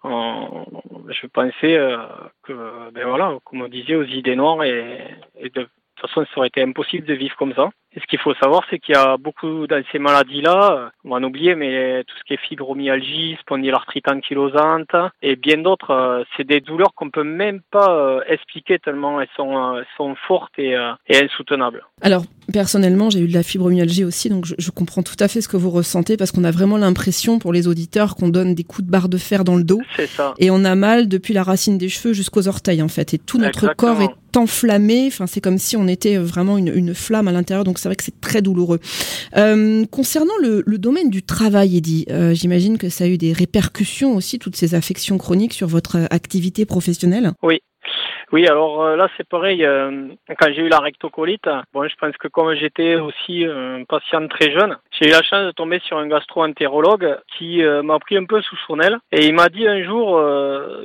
je 1.09 1.27
pensais 1.27 1.77
euh, 1.77 1.97
que, 2.43 2.53
ben 2.93 3.07
voilà, 3.07 3.37
comme 3.45 3.63
on 3.63 3.69
disait, 3.69 3.95
aux 3.97 4.05
idées 4.05 4.37
noires 4.37 4.63
et, 4.65 4.99
et 5.39 5.51
de 5.51 5.63
toute 5.63 5.71
façon, 6.01 6.25
ça 6.27 6.39
aurait 6.39 6.49
été 6.49 6.63
impossible 6.63 7.07
de 7.07 7.15
vivre 7.15 7.37
comme 7.37 7.55
ça. 7.55 7.71
Et 7.95 8.01
ce 8.01 8.07
qu'il 8.07 8.19
faut 8.21 8.35
savoir, 8.35 8.63
c'est 8.71 8.79
qu'il 8.79 8.95
y 8.95 8.99
a 8.99 9.17
beaucoup 9.17 9.67
dans 9.67 9.83
ces 9.91 9.99
maladies-là, 9.99 10.93
on 11.05 11.11
va 11.11 11.17
en 11.17 11.23
oublier, 11.25 11.55
mais 11.55 12.05
tout 12.05 12.17
ce 12.19 12.25
qui 12.25 12.35
est 12.35 12.49
fibromyalgie, 12.49 13.37
spondylarthrite 13.41 14.09
ankylosante 14.09 14.95
et 15.23 15.37
bien 15.37 15.59
d'autres, 15.59 15.91
euh, 15.91 16.25
c'est 16.37 16.47
des 16.47 16.61
douleurs 16.61 16.95
qu'on 16.95 17.11
peut 17.11 17.25
même 17.25 17.61
pas 17.71 17.91
euh, 17.91 18.21
expliquer 18.29 18.79
tellement 18.79 19.21
elles 19.21 19.29
sont, 19.37 19.57
euh, 19.57 19.83
sont 19.97 20.15
fortes 20.27 20.53
et, 20.59 20.77
et, 21.09 21.25
insoutenables. 21.25 21.85
Alors, 22.03 22.25
personnellement, 22.53 23.11
j'ai 23.11 23.21
eu 23.21 23.29
de 23.29 23.35
la 23.35 23.43
fibromyalgie 23.43 24.05
aussi, 24.05 24.29
donc 24.29 24.47
je, 24.47 24.55
je 24.59 24.71
comprends 24.71 25.03
tout 25.03 25.17
à 25.19 25.29
fait 25.29 25.41
ce 25.41 25.49
que 25.49 25.57
vous 25.57 25.71
ressentez 25.71 26.17
parce 26.17 26.33
qu'on 26.33 26.45
a 26.45 26.51
vraiment 26.51 26.77
l'impression 26.79 27.39
pour 27.39 27.53
les 27.53 27.69
auditeurs 27.69 28.17
qu'on 28.17 28.29
donne 28.29 28.55
des 28.55 28.65
coups 28.65 28.87
de 28.87 28.91
barre 28.91 29.09
de 29.09 29.19
fer 29.19 29.45
dans 29.45 29.57
le 29.57 29.65
dos. 29.65 29.81
C'est 29.97 30.07
ça. 30.07 30.35
Et 30.39 30.51
on 30.51 30.65
a 30.65 30.75
mal 30.75 31.09
depuis 31.09 31.35
la 31.35 31.43
racine 31.43 31.79
des 31.79 31.89
cheveux 31.89 32.15
jusqu'aux 32.15 32.49
orteils, 32.49 32.83
en 32.83 32.89
fait. 32.89 33.15
Et 33.15 33.19
tout 33.19 33.39
notre 33.39 33.65
Exactement. 33.65 33.95
corps 33.95 34.03
est 34.03 34.37
enflammé. 34.37 35.07
Enfin, 35.09 35.27
c'est 35.27 35.41
comme 35.41 35.59
si 35.59 35.77
on 35.77 35.89
était 35.89 36.17
vraiment 36.17 36.57
une, 36.57 36.73
une 36.75 36.95
flamme 36.95 37.29
à 37.29 37.33
l'intérieur. 37.33 37.65
Donc, 37.65 37.79
c'est 37.81 37.89
vrai 37.89 37.97
que 37.97 38.05
c'est 38.05 38.21
très 38.21 38.43
douloureux. 38.43 38.81
Euh, 39.37 39.85
concernant 39.87 40.37
le, 40.41 40.63
le, 40.67 40.79
domaine 40.79 41.11
du 41.11 41.23
travail, 41.23 41.77
Eddy, 41.77 42.07
euh, 42.11 42.35
j'imagine 42.35 42.79
que 42.79 42.89
ça 42.89 43.05
a 43.05 43.07
eu 43.07 43.19
des 43.19 43.33
répercussions 43.33 44.15
aussi, 44.15 44.39
toutes 44.39 44.57
ces 44.57 44.75
affections 44.75 45.19
chroniques 45.19 45.55
sur 45.55 45.69
votre 45.69 46.07
activité 46.11 46.65
professionnelle? 46.65 47.33
Oui. 47.43 47.61
Oui, 48.33 48.47
alors 48.47 48.83
euh, 48.83 48.97
là 48.97 49.09
c'est 49.17 49.29
pareil. 49.29 49.65
Euh, 49.65 50.07
quand 50.39 50.53
j'ai 50.53 50.63
eu 50.63 50.69
la 50.69 50.79
rectocolite, 50.79 51.49
bon, 51.75 51.89
je 51.89 51.97
pense 51.97 52.17
que 52.17 52.29
comme 52.29 52.55
j'étais 52.55 52.95
aussi 52.95 53.45
un 53.45 53.83
patient 53.85 54.29
très 54.29 54.53
jeune, 54.53 54.77
j'ai 54.93 55.09
eu 55.09 55.11
la 55.11 55.23
chance 55.23 55.47
de 55.47 55.51
tomber 55.51 55.81
sur 55.81 55.99
un 55.99 56.07
gastro-entérologue 56.07 57.19
qui 57.37 57.65
euh, 57.65 57.83
m'a 57.83 57.99
pris 57.99 58.17
un 58.17 58.27
peu 58.27 58.41
sous 58.41 58.57
son 58.69 58.79
aile 58.79 58.99
et 59.11 59.27
il 59.27 59.35
m'a 59.35 59.49
dit 59.49 59.67
un 59.67 59.83
jour 59.83 60.21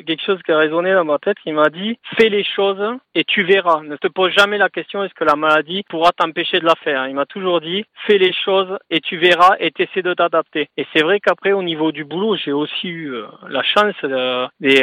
quelque 0.07 0.23
chose 0.23 0.41
qui 0.43 0.51
a 0.51 0.57
résonné 0.57 0.93
dans 0.93 1.05
ma 1.05 1.19
tête. 1.19 1.37
Il 1.45 1.53
m'a 1.53 1.69
dit 1.69 1.99
fais 2.17 2.29
les 2.29 2.43
choses 2.43 2.97
et 3.13 3.23
tu 3.23 3.43
verras. 3.43 3.81
Ne 3.83 3.95
te 3.97 4.07
pose 4.07 4.31
jamais 4.31 4.57
la 4.57 4.69
question 4.69 5.03
est-ce 5.03 5.13
que 5.13 5.23
la 5.23 5.35
maladie 5.35 5.83
pourra 5.87 6.11
t'empêcher 6.13 6.59
de 6.59 6.65
la 6.65 6.75
faire? 6.83 7.07
Il 7.07 7.13
m'a 7.13 7.25
toujours 7.27 7.61
dit 7.61 7.85
fais 8.07 8.17
les 8.17 8.33
choses 8.33 8.75
et 8.89 9.01
tu 9.01 9.17
verras 9.17 9.55
et 9.59 9.69
t'essaies 9.69 10.01
de 10.01 10.13
t'adapter. 10.15 10.69
Et 10.77 10.87
c'est 10.93 11.03
vrai 11.03 11.19
qu'après 11.19 11.51
au 11.51 11.61
niveau 11.61 11.91
du 11.91 12.05
boulot, 12.05 12.35
j'ai 12.37 12.53
aussi 12.53 12.87
eu 12.87 13.13
la 13.47 13.61
chance 13.61 13.95
de, 14.01 14.47
les, 14.59 14.81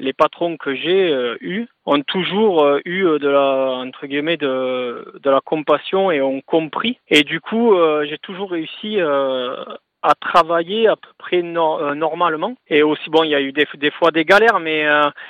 les 0.00 0.12
patrons 0.12 0.56
que 0.56 0.74
j'ai 0.74 1.36
eu 1.40 1.68
ont 1.90 2.02
toujours 2.02 2.62
euh, 2.62 2.80
eu 2.84 3.02
de 3.02 3.28
la 3.28 3.72
entre 3.84 4.06
guillemets 4.06 4.36
de, 4.36 5.12
de 5.22 5.30
la 5.30 5.40
compassion 5.40 6.10
et 6.10 6.22
ont 6.22 6.40
compris. 6.40 6.98
Et 7.08 7.24
du 7.24 7.40
coup 7.40 7.74
euh, 7.74 8.06
j'ai 8.08 8.18
toujours 8.18 8.52
réussi 8.52 9.00
euh, 9.00 9.56
à 10.02 10.14
travailler 10.14 10.86
à 10.86 10.94
peu 10.94 11.08
près 11.18 11.42
no 11.42 11.94
normalement. 11.94 12.54
Et 12.68 12.82
aussi 12.82 13.10
bon 13.10 13.24
il 13.24 13.30
y 13.30 13.34
a 13.34 13.40
eu 13.40 13.52
des, 13.52 13.66
des 13.74 13.90
fois 13.90 14.12
des 14.12 14.24
galères 14.24 14.60
mais 14.60 14.86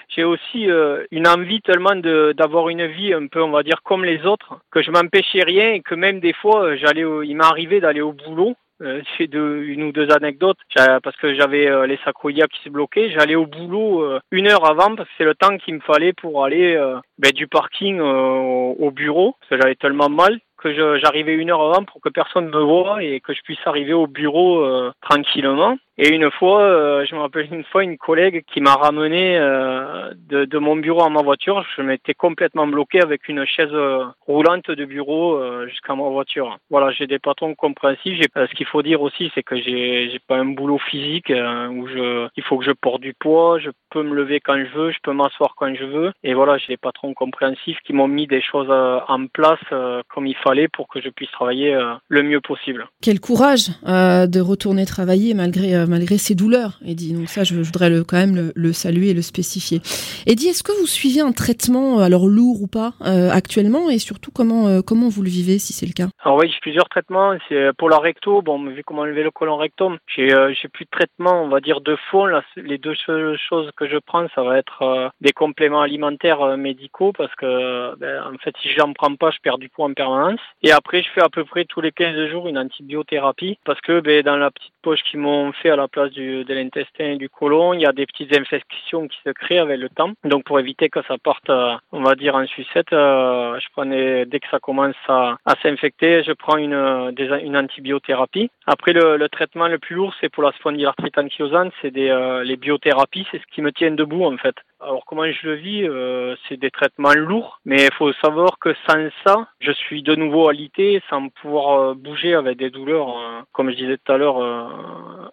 j'ai 0.08 0.22
aussi 0.22 0.68
une 1.10 1.26
envie 1.26 1.60
tellement 1.62 1.96
d'avoir 1.96 2.68
une 2.68 2.86
vie 2.86 3.12
un 3.12 3.26
peu 3.26 3.42
on 3.42 3.50
va 3.50 3.62
dire 3.62 3.82
comme 3.82 4.04
les 4.04 4.24
autres 4.26 4.60
que 4.70 4.82
je 4.82 4.90
m'empêchais 4.90 5.42
rien 5.42 5.72
et 5.72 5.80
que 5.80 5.94
même 5.94 6.20
des 6.20 6.34
fois 6.34 6.76
j'allais 6.76 7.04
il 7.24 7.36
m'est 7.36 7.44
arrivé 7.44 7.80
d'aller 7.80 8.02
au 8.02 8.12
boulot 8.12 8.54
euh, 8.82 9.02
j'ai 9.18 9.26
deux, 9.26 9.62
une 9.64 9.82
ou 9.82 9.92
deux 9.92 10.10
anecdotes 10.10 10.58
parce 10.74 11.16
que 11.16 11.34
j'avais 11.34 11.66
euh, 11.66 11.86
les 11.86 11.98
sacroilias 12.04 12.46
qui 12.46 12.62
se 12.62 12.70
bloquaient. 12.70 13.10
J'allais 13.10 13.34
au 13.34 13.46
boulot 13.46 14.02
euh, 14.02 14.20
une 14.30 14.48
heure 14.48 14.68
avant 14.68 14.94
parce 14.96 15.08
que 15.08 15.14
c'est 15.18 15.24
le 15.24 15.34
temps 15.34 15.56
qu'il 15.58 15.74
me 15.74 15.80
fallait 15.80 16.12
pour 16.12 16.44
aller 16.44 16.78
ben, 17.18 17.32
du 17.32 17.46
parking 17.46 18.00
au 18.00 18.90
bureau 18.90 19.36
parce 19.40 19.50
que 19.50 19.60
j'avais 19.60 19.74
tellement 19.74 20.08
mal 20.08 20.40
que 20.60 20.98
j'arrivais 20.98 21.34
une 21.34 21.50
heure 21.50 21.62
avant 21.62 21.84
pour 21.84 22.00
que 22.00 22.08
personne 22.08 22.48
me 22.48 22.60
voie 22.60 23.02
et 23.02 23.20
que 23.20 23.32
je 23.32 23.40
puisse 23.42 23.58
arriver 23.66 23.92
au 23.92 24.06
bureau 24.06 24.64
tranquillement. 25.00 25.76
Et 26.02 26.08
une 26.14 26.30
fois, 26.30 26.62
euh, 26.62 27.04
je 27.04 27.14
me 27.14 27.20
rappelle 27.20 27.52
une 27.52 27.62
fois 27.62 27.84
une 27.84 27.98
collègue 27.98 28.42
qui 28.50 28.62
m'a 28.62 28.72
ramené 28.72 29.36
euh, 29.36 30.14
de, 30.30 30.58
mon 30.58 30.74
bureau 30.74 31.02
à 31.02 31.10
ma 31.10 31.20
voiture. 31.20 31.62
Je 31.76 31.82
m'étais 31.82 32.14
complètement 32.14 32.66
bloqué 32.66 33.02
avec 33.02 33.28
une 33.28 33.44
chaise 33.44 33.68
euh, 33.70 34.06
roulante 34.26 34.70
de 34.70 34.84
bureau 34.86 35.38
jusqu'à 35.66 35.94
ma 35.94 36.08
voiture. 36.08 36.56
Voilà, 36.70 36.90
j'ai 36.92 37.06
des 37.06 37.18
patrons 37.18 37.54
compréhensifs. 37.54 38.18
ce 38.34 38.54
qu'il 38.54 38.64
faut 38.64 38.80
dire 38.80 39.02
aussi, 39.02 39.30
c'est 39.34 39.42
que 39.42 39.60
j'ai, 39.60 40.18
pas 40.26 40.38
un 40.38 40.46
boulot 40.46 40.78
physique 40.78 41.30
où 41.30 41.86
il 42.34 42.42
faut 42.44 42.56
que 42.56 42.64
je 42.64 42.72
porte 42.72 43.02
du 43.02 43.12
poids. 43.12 43.58
Je 43.58 43.70
peux 43.90 44.02
me 44.02 44.14
lever 44.14 44.40
quand 44.40 44.56
je 44.56 44.74
veux, 44.74 44.92
je 44.92 44.98
peux 45.02 45.12
m'asseoir 45.12 45.54
quand 45.54 45.74
je 45.74 45.84
veux. 45.84 46.12
Et 46.22 46.32
voilà, 46.32 46.56
j'ai 46.56 46.68
des 46.68 46.76
patrons 46.78 47.12
compréhensifs 47.12 47.78
qui 47.84 47.92
m'ont 47.92 48.08
mis 48.08 48.26
des 48.26 48.40
choses 48.40 48.70
en 48.70 49.26
place 49.26 49.60
comme 50.08 50.26
il 50.26 50.36
fallait 50.36 50.49
pour 50.72 50.88
que 50.88 51.00
je 51.00 51.08
puisse 51.08 51.30
travailler 51.30 51.76
le 52.08 52.22
mieux 52.22 52.40
possible. 52.40 52.86
Quel 53.02 53.20
courage 53.20 53.68
de 53.84 54.40
retourner 54.40 54.86
travailler 54.86 55.34
malgré 55.34 55.86
malgré 55.86 56.18
ses 56.18 56.34
douleurs, 56.34 56.78
Eddie. 56.84 57.12
Donc 57.12 57.28
ça, 57.28 57.44
je, 57.44 57.54
voudrais 57.54 57.90
le, 57.90 58.04
quand 58.04 58.16
même 58.16 58.52
le, 58.54 58.72
saluer 58.72 59.10
et 59.10 59.14
le 59.14 59.22
spécifier. 59.22 59.80
Eddie, 60.26 60.48
est-ce 60.48 60.62
que 60.62 60.72
vous 60.80 60.86
suivez 60.86 61.20
un 61.20 61.32
traitement, 61.32 62.00
euh, 62.00 62.04
alors 62.04 62.26
lourd 62.26 62.62
ou 62.62 62.66
pas, 62.66 62.92
euh, 63.02 63.30
actuellement, 63.30 63.90
et 63.90 63.98
surtout 63.98 64.30
comment 64.30 64.68
euh, 64.68 64.80
comment 64.80 65.08
vous 65.08 65.22
le 65.22 65.28
vivez, 65.28 65.58
si 65.58 65.72
c'est 65.72 65.86
le 65.86 65.92
cas? 65.92 66.08
Alors 66.24 66.38
oui, 66.38 66.48
j'ai 66.48 66.60
plusieurs 66.60 66.88
traitements. 66.88 67.34
C'est 67.48 67.72
pour 67.76 67.90
la 67.90 67.98
recto. 67.98 68.42
Bon, 68.42 68.62
vu 68.64 68.82
comment 68.84 69.02
enlever 69.02 69.22
le 69.22 69.30
colon 69.30 69.56
rectum, 69.56 69.98
j'ai 70.06 70.28
j'ai 70.28 70.68
plus 70.68 70.84
de 70.84 70.90
traitement, 70.90 71.42
on 71.42 71.48
va 71.48 71.60
dire 71.60 71.80
de 71.80 71.96
fond. 72.10 72.26
Là, 72.26 72.42
les 72.56 72.78
deux 72.78 72.94
choses 72.94 73.70
que 73.76 73.88
je 73.88 73.98
prends, 73.98 74.26
ça 74.34 74.42
va 74.42 74.58
être 74.58 75.12
des 75.20 75.32
compléments 75.32 75.82
alimentaires 75.82 76.56
médicaux 76.56 77.12
parce 77.12 77.34
que 77.34 77.96
ben, 77.96 78.22
en 78.22 78.38
fait, 78.38 78.54
si 78.62 78.68
j'en 78.70 78.92
prends 78.92 79.14
pas, 79.16 79.30
je 79.30 79.38
perds 79.42 79.58
du 79.58 79.68
poids 79.68 79.86
en 79.86 79.94
permanence. 79.94 80.39
Et 80.62 80.72
après, 80.72 81.02
je 81.02 81.10
fais 81.10 81.22
à 81.22 81.28
peu 81.28 81.44
près 81.44 81.64
tous 81.64 81.80
les 81.80 81.92
15 81.92 82.28
jours 82.28 82.46
une 82.46 82.58
antibiothérapie 82.58 83.58
parce 83.64 83.80
que 83.80 84.00
ben, 84.00 84.22
dans 84.22 84.36
la 84.36 84.50
petite 84.50 84.72
poche 84.82 85.02
qu'ils 85.04 85.20
m'ont 85.20 85.52
fait 85.52 85.70
à 85.70 85.76
la 85.76 85.88
place 85.88 86.10
du, 86.10 86.44
de 86.44 86.54
l'intestin 86.54 87.04
et 87.12 87.16
du 87.16 87.28
côlon, 87.28 87.72
il 87.72 87.80
y 87.80 87.86
a 87.86 87.92
des 87.92 88.06
petites 88.06 88.36
infections 88.36 89.08
qui 89.08 89.18
se 89.24 89.30
créent 89.30 89.58
avec 89.58 89.78
le 89.78 89.88
temps. 89.88 90.12
Donc 90.24 90.44
pour 90.44 90.60
éviter 90.60 90.88
que 90.88 91.02
ça 91.08 91.16
parte, 91.18 91.48
euh, 91.48 91.74
on 91.92 92.02
va 92.02 92.14
dire 92.14 92.34
en 92.34 92.46
sucette, 92.46 92.92
euh, 92.92 93.58
je 93.58 93.66
prenais 93.72 94.26
dès 94.26 94.40
que 94.40 94.48
ça 94.50 94.58
commence 94.58 94.96
à, 95.08 95.36
à 95.46 95.54
s'infecter, 95.62 96.22
je 96.24 96.32
prends 96.32 96.56
une, 96.56 97.12
une 97.42 97.56
antibiothérapie. 97.56 98.50
Après 98.66 98.92
le, 98.92 99.16
le, 99.16 99.28
traitement 99.28 99.68
le 99.68 99.78
plus 99.78 99.96
lourd, 99.96 100.14
c'est 100.20 100.28
pour 100.28 100.42
la 100.42 100.52
spondylarthrite 100.52 101.16
anchylosante, 101.16 101.72
c'est 101.80 101.90
des 101.90 102.10
euh, 102.10 102.44
les 102.44 102.56
biothérapies, 102.56 103.26
c'est 103.30 103.38
ce 103.38 103.46
qui 103.54 103.62
me 103.62 103.72
tient 103.72 103.90
debout 103.90 104.24
en 104.24 104.36
fait. 104.36 104.56
Alors 104.80 105.04
comment 105.06 105.30
je 105.30 105.46
le 105.46 105.54
vis 105.54 106.36
C'est 106.48 106.58
des 106.58 106.70
traitements 106.70 107.14
lourds, 107.14 107.60
mais 107.64 107.84
il 107.84 107.94
faut 107.94 108.12
savoir 108.14 108.58
que 108.58 108.74
sans 108.88 109.08
ça, 109.24 109.48
je 109.60 109.72
suis 109.72 110.02
de 110.02 110.14
nouveau 110.14 110.48
alité, 110.48 111.02
sans 111.10 111.28
pouvoir 111.28 111.94
bouger 111.94 112.34
avec 112.34 112.58
des 112.58 112.70
douleurs, 112.70 113.46
comme 113.52 113.70
je 113.70 113.76
disais 113.76 113.98
tout 113.98 114.12
à 114.12 114.16
l'heure, 114.16 114.40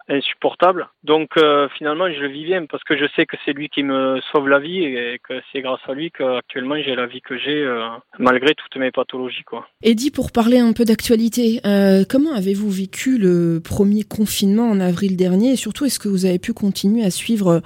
insupportable. 0.08 0.88
Donc 1.04 1.30
euh, 1.36 1.68
finalement, 1.76 2.10
je 2.10 2.20
le 2.20 2.28
vis 2.28 2.44
bien 2.44 2.66
parce 2.66 2.82
que 2.84 2.96
je 2.96 3.04
sais 3.14 3.26
que 3.26 3.36
c'est 3.44 3.52
lui 3.52 3.68
qui 3.68 3.82
me 3.82 4.20
sauve 4.32 4.48
la 4.48 4.58
vie 4.58 4.84
et 4.84 5.20
que 5.26 5.34
c'est 5.52 5.60
grâce 5.60 5.80
à 5.86 5.94
lui 5.94 6.10
qu'actuellement 6.10 6.76
j'ai 6.82 6.94
la 6.94 7.06
vie 7.06 7.20
que 7.20 7.38
j'ai 7.38 7.62
euh, 7.62 7.86
malgré 8.18 8.54
toutes 8.54 8.76
mes 8.76 8.90
pathologies. 8.90 9.44
Quoi. 9.44 9.66
Eddie, 9.82 10.10
pour 10.10 10.32
parler 10.32 10.58
un 10.58 10.72
peu 10.72 10.84
d'actualité, 10.84 11.60
euh, 11.66 12.04
comment 12.08 12.32
avez-vous 12.34 12.70
vécu 12.70 13.18
le 13.18 13.60
premier 13.62 14.02
confinement 14.02 14.70
en 14.70 14.80
avril 14.80 15.16
dernier? 15.16 15.52
Et 15.52 15.56
surtout 15.56 15.84
est-ce 15.84 15.98
que 15.98 16.08
vous 16.08 16.24
avez 16.24 16.38
pu 16.38 16.52
continuer 16.52 17.04
à 17.04 17.10
suivre 17.10 17.60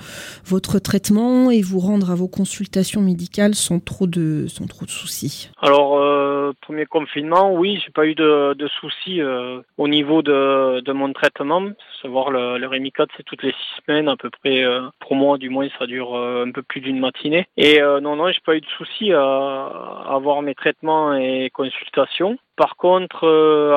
votre 0.45 0.79
traitement 0.79 1.51
et 1.51 1.62
vous 1.62 1.72
rendre 1.81 2.11
à 2.11 2.14
vos 2.14 2.29
consultations 2.29 3.00
médicales 3.00 3.55
sans 3.55 3.81
trop 3.81 4.07
de, 4.07 4.47
sans 4.49 4.67
trop 4.67 4.87
de 4.87 4.91
soucis 4.91 5.50
Alors, 5.61 5.99
premier 6.61 6.87
confinement, 6.87 7.55
oui, 7.55 7.81
j'ai 7.85 7.91
pas 7.91 8.07
eu 8.07 8.14
de, 8.14 8.55
de 8.55 8.69
soucis 8.81 9.21
au 9.76 9.88
niveau 9.88 10.23
de, 10.23 10.81
de 10.81 10.93
mon 10.93 11.12
traitement. 11.12 11.62
Savoir 12.00 12.31
le, 12.31 12.59
le 12.59 12.67
Rémicade, 12.67 13.09
c'est 13.17 13.23
toutes 13.23 13.43
les 13.43 13.52
six 13.52 13.83
semaines 13.85 14.09
à 14.09 14.17
peu 14.17 14.31
près. 14.31 14.62
Euh, 14.64 14.83
pour 15.00 15.14
moi, 15.14 15.38
du 15.38 15.50
moins, 15.50 15.69
ça 15.79 15.87
dure 15.87 16.14
euh, 16.14 16.45
un 16.47 16.50
peu 16.50 16.62
plus 16.62 16.81
d'une 16.81 16.99
matinée. 16.99 17.47
Et 17.57 17.81
euh, 17.81 18.00
non, 18.00 18.17
non, 18.17 18.29
j'ai 18.29 18.41
pas 18.45 18.57
eu 18.57 18.61
de 18.61 18.67
soucis 18.67 19.12
à, 19.12 19.23
avoir 20.09 20.43
mes 20.43 20.55
traitements 20.55 21.14
et 21.14 21.50
consultations. 21.52 22.38
Par 22.57 22.77
contre, 22.77 23.27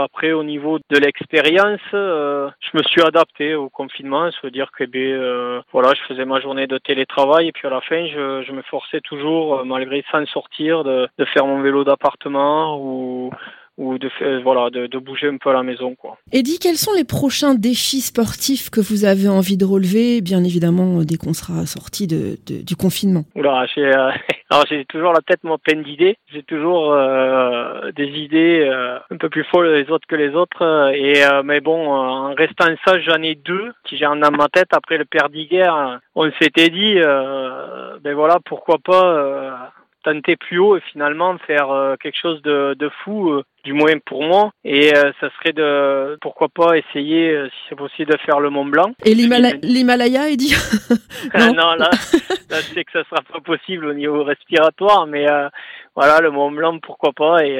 après, 0.03 0.31
au 0.33 0.43
niveau 0.43 0.79
de 0.89 0.97
l'expérience, 0.97 1.79
je 1.91 2.77
me 2.77 2.83
suis 2.83 3.01
adapté 3.01 3.55
au 3.55 3.69
confinement. 3.69 4.29
C'est-à-dire 4.31 4.69
que, 4.71 4.83
ben, 4.83 5.63
voilà, 5.71 5.93
je 5.93 6.01
faisais 6.07 6.25
ma 6.25 6.39
journée 6.41 6.67
de 6.67 6.77
télétravail 6.77 7.47
et 7.47 7.51
puis 7.51 7.67
à 7.67 7.71
la 7.71 7.81
fin, 7.81 8.05
je, 8.07 8.43
je 8.43 8.51
me 8.51 8.61
forçais 8.63 9.01
toujours, 9.01 9.65
malgré 9.65 10.03
sans 10.11 10.25
sortir, 10.27 10.83
de, 10.83 11.07
de 11.17 11.25
faire 11.25 11.45
mon 11.45 11.61
vélo 11.61 11.83
d'appartement 11.83 12.77
ou 12.79 13.31
ou 13.77 13.97
de 13.97 14.09
voilà 14.41 14.69
de, 14.69 14.87
de, 14.87 14.97
bouger 14.97 15.27
un 15.27 15.37
peu 15.37 15.49
à 15.49 15.53
la 15.53 15.63
maison 15.63 15.95
quoi. 15.95 16.17
Eddie, 16.31 16.59
quels 16.59 16.77
sont 16.77 16.93
les 16.93 17.03
prochains 17.03 17.55
défis 17.55 18.01
sportifs 18.01 18.69
que 18.69 18.79
vous 18.79 19.05
avez 19.05 19.27
envie 19.27 19.57
de 19.57 19.65
relever, 19.65 20.21
bien 20.21 20.43
évidemment 20.43 21.01
dès 21.03 21.17
qu'on 21.17 21.33
sera 21.33 21.65
sorti 21.65 22.07
de, 22.07 22.37
de, 22.47 22.63
du 22.63 22.75
confinement. 22.75 23.23
Oula, 23.35 23.65
j'ai 23.73 23.85
euh, 23.85 24.11
alors 24.49 24.65
j'ai 24.69 24.85
toujours 24.85 25.11
la 25.11 25.21
tête 25.21 25.43
moi 25.43 25.57
pleine 25.57 25.83
d'idées, 25.83 26.17
j'ai 26.31 26.43
toujours 26.43 26.93
euh, 26.93 27.91
des 27.91 28.07
idées 28.07 28.65
euh, 28.65 28.97
un 29.11 29.17
peu 29.17 29.29
plus 29.29 29.43
folles 29.45 29.73
les 29.73 29.89
autres 29.89 30.07
que 30.07 30.15
les 30.15 30.33
autres 30.33 30.93
et 30.95 31.23
mais 31.43 31.59
bon 31.59 31.91
en 31.91 32.33
restant 32.33 32.65
ça 32.85 32.99
j'en 33.01 33.21
ai 33.21 33.35
deux 33.35 33.73
qui 33.83 33.97
j'ai 33.97 34.05
dans 34.05 34.31
ma 34.31 34.47
tête 34.47 34.69
après 34.71 34.97
le 34.97 35.05
Perdiguer, 35.05 35.69
on 36.15 36.31
s'était 36.39 36.69
dit 36.69 36.95
ben 36.95 38.13
voilà 38.13 38.39
pourquoi 38.45 38.77
pas 38.77 39.71
tenter 40.05 40.37
plus 40.37 40.59
haut 40.59 40.77
et 40.77 40.81
finalement 40.91 41.37
faire 41.39 41.95
quelque 42.01 42.17
chose 42.17 42.41
de, 42.41 42.75
de 42.79 42.89
fou 43.03 43.41
du 43.65 43.73
moins 43.73 43.97
pour 44.05 44.23
moi. 44.23 44.51
Et 44.63 44.95
euh, 44.95 45.11
ça 45.19 45.29
serait 45.37 45.51
de, 45.51 46.17
pourquoi 46.21 46.47
pas, 46.47 46.77
essayer, 46.77 47.31
euh, 47.31 47.49
si 47.49 47.55
c'est 47.67 47.75
possible, 47.75 48.11
de 48.11 48.17
faire 48.19 48.39
le 48.39 48.49
Mont 48.49 48.65
Blanc. 48.65 48.93
Et 49.03 49.15
l'Himalaya, 49.15 50.29
il 50.29 50.37
dit 50.37 50.55
non, 51.37 51.47
non 51.47 51.75
là, 51.75 51.89
là, 52.49 52.61
je 52.61 52.73
sais 52.73 52.83
que 52.85 52.91
ça 52.93 53.03
sera 53.09 53.21
pas 53.21 53.41
possible 53.41 53.87
au 53.87 53.93
niveau 53.93 54.23
respiratoire, 54.23 55.07
mais 55.07 55.29
euh, 55.29 55.49
voilà, 55.95 56.21
le 56.21 56.31
Mont 56.31 56.51
Blanc, 56.51 56.77
pourquoi 56.79 57.11
pas. 57.11 57.43
Et 57.43 57.59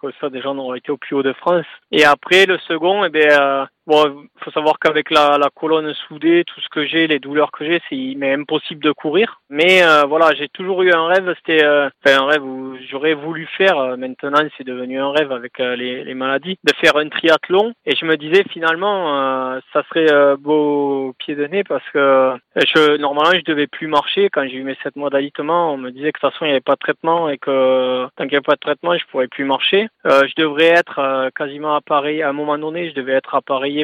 comme 0.00 0.12
ça, 0.20 0.28
des 0.28 0.42
gens 0.42 0.56
auraient 0.58 0.78
été 0.78 0.92
au 0.92 0.98
plus 0.98 1.16
haut 1.16 1.22
de 1.22 1.32
France. 1.32 1.66
Et 1.90 2.04
après, 2.04 2.44
le 2.44 2.58
second, 2.68 3.04
eh 3.04 3.08
bien, 3.08 3.68
bon, 3.86 4.26
faut 4.38 4.50
savoir 4.50 4.78
qu'avec 4.78 5.10
la, 5.10 5.38
la 5.38 5.50
colonne 5.54 5.92
soudée, 6.08 6.44
tout 6.46 6.60
ce 6.60 6.68
que 6.68 6.86
j'ai, 6.86 7.06
les 7.06 7.18
douleurs 7.18 7.52
que 7.52 7.64
j'ai, 7.64 7.80
c'est 7.88 8.14
mais 8.16 8.34
impossible 8.34 8.82
de 8.82 8.92
courir. 8.92 9.40
Mais 9.50 9.82
voilà, 10.08 10.34
j'ai 10.34 10.48
toujours 10.48 10.82
eu 10.82 10.92
un 10.92 11.06
rêve, 11.06 11.34
c'était 11.36 11.64
un 11.64 12.26
rêve 12.26 12.44
où 12.44 12.76
j'aurais 12.90 13.14
voulu 13.14 13.46
faire. 13.56 13.96
maintenant, 13.96 14.42
c'est 14.56 14.64
devenu 14.64 14.98
un 15.00 15.10
rêve 15.10 15.32
avec 15.32 15.60
euh, 15.60 15.76
les, 15.76 16.04
les, 16.04 16.14
maladies, 16.14 16.58
de 16.64 16.72
faire 16.76 16.96
un 16.96 17.08
triathlon. 17.08 17.72
Et 17.86 17.94
je 17.96 18.04
me 18.04 18.16
disais 18.16 18.44
finalement, 18.50 19.18
euh, 19.18 19.60
ça 19.72 19.82
serait 19.88 20.10
euh, 20.12 20.36
beau 20.38 21.14
pied 21.18 21.34
de 21.34 21.46
nez 21.46 21.64
parce 21.64 21.84
que 21.92 22.32
je, 22.56 22.96
normalement, 22.98 23.32
je 23.34 23.44
devais 23.44 23.66
plus 23.66 23.86
marcher. 23.86 24.28
Quand 24.30 24.46
j'ai 24.46 24.56
eu 24.56 24.64
mes 24.64 24.76
sept 24.82 24.96
mois 24.96 25.10
d'alitement, 25.10 25.72
on 25.72 25.76
me 25.76 25.90
disait 25.90 26.12
que 26.12 26.18
de 26.18 26.20
toute 26.20 26.32
façon, 26.32 26.44
il 26.44 26.48
n'y 26.48 26.52
avait 26.52 26.60
pas 26.60 26.74
de 26.74 26.80
traitement 26.80 27.28
et 27.28 27.38
que 27.38 28.04
tant 28.16 28.24
qu'il 28.24 28.30
n'y 28.30 28.36
avait 28.36 28.42
pas 28.42 28.54
de 28.54 28.60
traitement, 28.60 28.96
je 28.96 29.04
pourrais 29.10 29.28
plus 29.28 29.44
marcher. 29.44 29.88
je 30.04 30.42
devrais 30.42 30.68
être 30.68 31.30
quasiment 31.36 31.74
appareillé. 31.74 32.22
À 32.22 32.30
un 32.30 32.32
moment 32.32 32.58
donné, 32.58 32.90
je 32.90 32.94
devais 32.94 33.12
être 33.12 33.34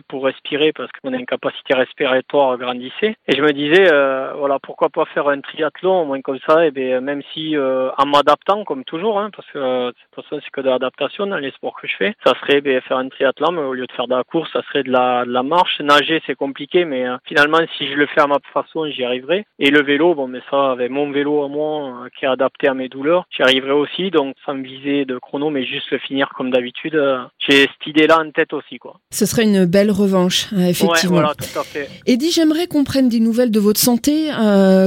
pour 0.06 0.24
respirer 0.24 0.72
parce 0.72 0.90
que 0.92 0.98
mon 1.04 1.14
incapacité 1.14 1.74
respiratoire 1.74 2.56
grandissait. 2.58 3.16
Et 3.26 3.36
je 3.36 3.42
me 3.42 3.52
disais, 3.52 3.90
voilà, 4.38 4.58
pourquoi 4.62 4.88
pas 4.88 5.04
faire 5.06 5.28
un 5.28 5.40
triathlon, 5.40 6.02
au 6.02 6.04
moins 6.04 6.20
comme 6.20 6.38
ça, 6.46 6.66
et 6.66 6.70
bien, 6.70 7.00
même 7.00 7.22
si 7.32 7.56
en 7.56 8.06
m'adaptant, 8.06 8.64
comme 8.64 8.84
toujours, 8.84 9.18
hein, 9.18 9.30
parce 9.34 9.48
que 9.50 9.88
de 9.88 9.90
toute 9.90 10.24
façon, 10.24 10.40
c'est 10.42 10.50
que 10.50 10.60
de 10.60 10.68
l'adaptation 10.68 11.26
dans 11.26 11.36
les 11.36 11.50
sports 11.52 11.78
que 11.80 11.86
je 11.86 11.96
fais. 11.96 12.14
Ça 12.24 12.34
serait 12.40 12.60
ben, 12.60 12.80
faire 12.82 12.98
un 12.98 13.08
triathlon, 13.08 13.52
mais 13.52 13.62
au 13.62 13.74
lieu 13.74 13.86
de 13.86 13.92
faire 13.92 14.06
de 14.06 14.14
la 14.14 14.24
course, 14.24 14.50
ça 14.52 14.62
serait 14.68 14.82
de 14.82 14.90
la, 14.90 15.24
marche. 15.42 15.80
Nager, 15.80 16.20
c'est 16.26 16.34
compliqué, 16.34 16.84
mais 16.84 17.06
euh, 17.06 17.16
finalement, 17.24 17.58
si 17.76 17.88
je 17.88 17.94
le 17.94 18.06
fais 18.06 18.20
à 18.20 18.26
ma 18.26 18.38
façon, 18.52 18.86
j'y 18.90 19.04
arriverai. 19.04 19.44
Et 19.58 19.70
le 19.70 19.82
vélo, 19.82 20.14
bon, 20.14 20.28
mais 20.28 20.40
ça, 20.50 20.72
avec 20.72 20.90
mon 20.90 21.10
vélo 21.10 21.44
à 21.44 21.48
moi, 21.48 22.04
euh, 22.04 22.08
qui 22.18 22.24
est 22.24 22.28
adapté 22.28 22.68
à 22.68 22.74
mes 22.74 22.88
douleurs, 22.88 23.24
j'y 23.30 23.42
arriverai 23.42 23.72
aussi. 23.72 24.10
Donc, 24.10 24.34
sans 24.44 24.54
viser 24.54 25.04
de 25.04 25.18
chrono, 25.18 25.50
mais 25.50 25.64
juste 25.64 25.96
finir 25.98 26.28
comme 26.36 26.50
d'habitude. 26.50 26.96
Euh, 26.96 27.24
j'ai 27.38 27.62
cette 27.62 27.86
idée-là 27.86 28.18
en 28.20 28.30
tête 28.30 28.52
aussi, 28.52 28.78
quoi. 28.78 28.96
Ce 29.10 29.26
serait 29.26 29.44
une 29.44 29.64
belle 29.64 29.77
revanche, 29.90 30.52
effectivement. 30.52 31.16
Ouais, 31.16 31.22
voilà, 31.22 31.34
tout 31.34 31.58
à 31.58 31.64
fait. 31.64 31.88
Eddie, 32.06 32.30
j'aimerais 32.30 32.66
qu'on 32.66 32.84
prenne 32.84 33.08
des 33.08 33.20
nouvelles 33.20 33.50
de 33.50 33.60
votre 33.60 33.80
santé. 33.80 34.30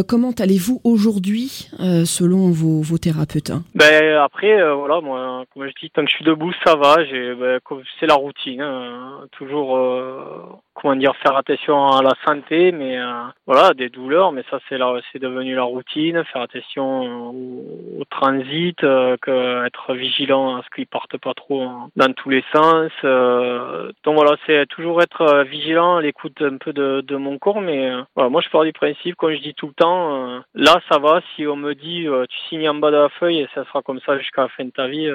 comment 0.08 0.32
allez-vous 0.32 0.82
aujourd'hui, 0.84 1.70
selon 2.06 2.52
vos, 2.52 2.82
vos 2.82 2.98
thérapeutes 2.98 3.50
hein? 3.50 3.64
Ben 3.76 4.18
après, 4.18 4.58
voilà, 4.74 5.02
moi, 5.02 5.46
comme 5.54 5.68
je 5.68 5.74
dis, 5.82 5.90
tant 5.92 6.04
que 6.04 6.10
je 6.10 6.16
suis 6.16 6.26
debout, 6.26 6.52
ça 6.66 6.76
va. 6.76 6.98
Ben, 6.98 7.60
c'est 8.00 8.06
la 8.06 8.16
routine. 8.16 8.62
Hein. 8.62 9.28
Toujours, 9.32 9.78
euh, 9.78 10.44
comment 10.82 10.96
dire, 10.96 11.16
faire 11.18 11.38
attention 11.38 11.88
à 11.88 12.02
la 12.02 12.14
santé, 12.26 12.72
mais 12.72 12.98
euh, 12.98 13.24
voilà, 13.46 13.74
des 13.74 13.90
douleurs, 13.90 14.32
mais 14.32 14.44
ça 14.50 14.60
c'est 14.68 14.78
c'est 15.12 15.20
devenu 15.22 15.56
la 15.56 15.64
routine. 15.64 16.24
Faire 16.26 16.42
attention 16.42 17.30
au, 17.30 18.04
transit, 18.10 18.84
euh, 18.84 19.16
que 19.22 19.66
être 19.66 19.94
vigilant 19.94 20.58
à 20.58 20.64
ce 20.64 20.70
qu'ils 20.76 20.88
partent 20.88 21.18
pas 21.18 21.34
trop 21.34 21.70
dans 21.96 22.14
tous 22.14 22.30
les 22.30 22.44
sens. 22.54 22.92
donc 23.04 24.16
voilà, 24.16 24.36
c'est 24.46 24.66
toujours 24.68 25.02
être 25.02 25.44
vigilant 25.44 25.98
à 25.98 26.02
l'écoute 26.02 26.42
un 26.42 26.58
peu 26.58 26.74
de, 26.74 27.16
mon 27.16 27.38
corps, 27.38 27.62
mais 27.62 27.92
moi 28.16 28.42
je 28.42 28.50
pars 28.50 28.64
du 28.64 28.74
principe, 28.74 29.16
comme 29.16 29.34
je 29.34 29.42
dis 29.42 29.54
tout 29.54 29.68
le 29.68 29.74
temps, 29.74 30.42
là 30.56 30.82
ça 30.90 30.98
va. 30.98 31.22
Si 31.36 31.46
on 31.46 31.56
me 31.56 31.74
dit 31.74 32.08
tu 32.30 32.38
signes 32.50 32.70
en 32.70 32.76
bas 32.76 32.92
de 32.92 32.98
la 32.98 33.10
feuille 33.10 33.42
et 33.42 33.48
ça 33.54 33.64
sera 33.66 33.82
comme 33.82 34.00
ça 34.06 34.18
jusqu'à 34.18 34.44
la 34.44 34.50
fin 34.50 34.66
de 34.66 34.72
ta 34.72 34.88
vie 34.88 35.12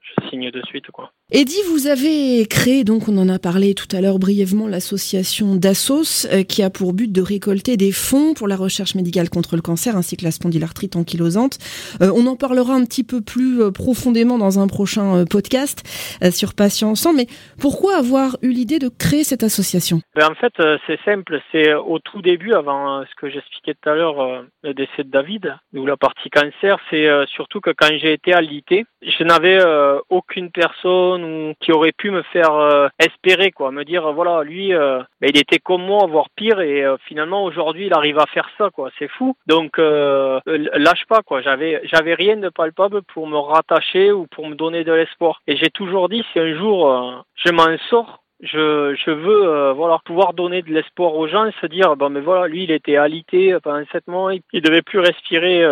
je 0.00 0.28
signe 0.28 0.50
de 0.50 0.62
suite 0.66 0.90
quoi. 0.90 1.12
Eddy, 1.32 1.54
vous 1.70 1.86
avez 1.86 2.44
créé, 2.48 2.82
donc 2.82 3.08
on 3.08 3.16
en 3.16 3.28
a 3.28 3.38
parlé 3.38 3.74
tout 3.74 3.86
à 3.96 4.00
l'heure 4.00 4.18
brièvement, 4.18 4.66
l'association 4.66 5.54
DASSOS 5.54 6.26
euh, 6.26 6.42
qui 6.42 6.64
a 6.64 6.70
pour 6.70 6.92
but 6.92 7.12
de 7.12 7.22
récolter 7.22 7.76
des 7.76 7.92
fonds 7.92 8.34
pour 8.34 8.48
la 8.48 8.56
recherche 8.56 8.96
médicale 8.96 9.30
contre 9.30 9.54
le 9.54 9.62
cancer 9.62 9.96
ainsi 9.96 10.16
que 10.16 10.24
la 10.24 10.32
spondylarthrite 10.32 10.96
ankylosante. 10.96 11.58
Euh, 12.02 12.10
on 12.16 12.26
en 12.26 12.34
parlera 12.34 12.74
un 12.74 12.84
petit 12.84 13.04
peu 13.04 13.20
plus 13.20 13.62
euh, 13.62 13.70
profondément 13.70 14.38
dans 14.38 14.58
un 14.58 14.66
prochain 14.66 15.24
podcast 15.24 15.86
sur 16.32 16.54
Patients 16.54 16.90
Ensemble, 16.90 17.18
mais 17.18 17.26
pourquoi 17.60 17.96
avoir 17.96 18.36
eu 18.42 18.50
l'idée 18.50 18.80
de 18.80 18.88
créer 18.88 19.22
cette 19.22 19.44
association? 19.44 20.00
Ben 20.16 20.28
En 20.28 20.34
fait, 20.34 20.52
c'est 20.88 20.98
simple, 21.04 21.40
c'est 21.52 21.74
au 21.74 22.00
tout 22.00 22.22
début, 22.22 22.54
avant 22.54 23.04
ce 23.04 23.14
que 23.20 23.30
j'expliquais 23.30 23.74
tout 23.74 23.88
à 23.88 23.94
l'heure, 23.94 24.44
le 24.64 24.74
décès 24.74 25.04
de 25.04 25.10
David, 25.10 25.54
ou 25.74 25.86
la 25.86 25.96
partie 25.96 26.28
cancer, 26.28 26.78
c'est 26.90 27.08
surtout 27.28 27.60
que 27.60 27.70
quand 27.70 27.90
j'ai 28.00 28.12
été 28.12 28.32
à 28.32 28.40
l'IT, 28.40 28.84
je 29.02 29.24
n'avais 29.24 29.60
aucune 30.08 30.50
personne 30.50 31.24
ou 31.24 31.54
qui 31.60 31.72
aurait 31.72 31.92
pu 31.92 32.10
me 32.10 32.22
faire 32.22 32.54
euh, 32.54 32.88
espérer 32.98 33.50
quoi, 33.50 33.70
me 33.70 33.84
dire 33.84 34.12
voilà 34.12 34.42
lui 34.42 34.72
euh, 34.74 35.02
il 35.22 35.36
était 35.36 35.58
comme 35.58 35.82
moi 35.82 36.06
voire 36.06 36.28
pire 36.34 36.60
et 36.60 36.84
euh, 36.84 36.96
finalement 37.06 37.44
aujourd'hui 37.44 37.86
il 37.86 37.94
arrive 37.94 38.18
à 38.18 38.26
faire 38.26 38.48
ça 38.58 38.70
quoi, 38.70 38.90
c'est 38.98 39.08
fou. 39.08 39.36
Donc 39.46 39.78
lâche 39.78 41.06
pas 41.08 41.22
quoi, 41.22 41.42
j'avais 41.42 41.80
j'avais 41.84 42.14
rien 42.14 42.36
de 42.36 42.48
palpable 42.48 43.02
pour 43.02 43.26
me 43.26 43.38
rattacher 43.38 44.12
ou 44.12 44.26
pour 44.26 44.46
me 44.48 44.54
donner 44.54 44.84
de 44.84 44.92
l'espoir. 44.92 45.40
Et 45.46 45.56
j'ai 45.56 45.70
toujours 45.70 46.08
dit 46.08 46.24
si 46.32 46.38
un 46.38 46.54
jour 46.56 47.24
je 47.34 47.52
m'en 47.52 47.76
sors 47.88 48.22
je, 48.42 48.94
je 48.94 49.10
veux 49.10 49.72
voilà 49.72 49.98
pouvoir 50.04 50.32
donner 50.32 50.62
de 50.62 50.72
l'espoir 50.72 51.14
aux 51.14 51.28
gens 51.28 51.50
se 51.60 51.66
dire 51.66 51.94
bon 51.96 52.08
mais 52.10 52.20
voilà 52.20 52.46
lui 52.46 52.64
il 52.64 52.70
était 52.70 52.96
alité 52.96 53.56
pendant 53.62 53.84
sept 53.92 54.06
mois 54.06 54.34
il, 54.34 54.40
il 54.52 54.62
devait 54.62 54.82
plus 54.82 54.98
respirer 54.98 55.62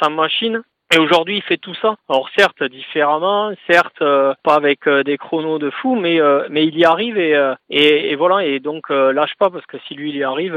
sa 0.00 0.10
machine 0.10 0.62
et 0.94 0.98
aujourd'hui, 0.98 1.36
il 1.36 1.42
fait 1.42 1.58
tout 1.58 1.74
ça. 1.82 1.96
Alors 2.08 2.30
certes 2.36 2.62
différemment, 2.64 3.52
certes 3.68 4.00
euh, 4.00 4.32
pas 4.42 4.54
avec 4.54 4.86
euh, 4.86 5.02
des 5.02 5.18
chronos 5.18 5.58
de 5.58 5.68
fou, 5.68 5.96
mais 5.96 6.18
euh, 6.18 6.46
mais 6.50 6.66
il 6.66 6.78
y 6.78 6.84
arrive 6.86 7.18
et 7.18 7.36
et, 7.68 8.10
et 8.10 8.16
voilà. 8.16 8.46
Et 8.46 8.58
donc 8.58 8.88
lâche 8.88 9.34
pas 9.38 9.50
parce 9.50 9.66
que 9.66 9.76
si 9.86 9.94
lui 9.94 10.10
il 10.10 10.16
y 10.16 10.24
arrive, 10.24 10.56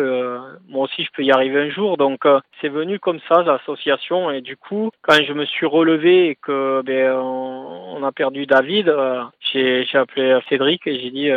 moi 0.70 0.86
aussi 0.86 1.04
je 1.04 1.10
peux 1.14 1.24
y 1.24 1.32
arriver 1.32 1.60
un 1.60 1.70
jour. 1.70 1.98
Donc 1.98 2.22
c'est 2.62 2.70
venu 2.70 2.98
comme 3.00 3.20
ça 3.28 3.44
l'association 3.44 4.32
et 4.32 4.40
du 4.40 4.56
coup 4.56 4.90
quand 5.02 5.22
je 5.22 5.34
me 5.34 5.46
suis 5.46 5.66
relevé 5.66 6.30
et 6.30 6.36
que 6.36 6.82
ben 6.86 7.12
on, 7.14 8.02
a 8.04 8.12
perdu 8.14 8.46
David, 8.46 8.92
j'ai 9.52 9.86
j'ai 9.86 9.98
appelé 9.98 10.40
Cédric 10.48 10.88
et 10.88 11.00
j'ai 11.00 11.12
dit 11.12 11.30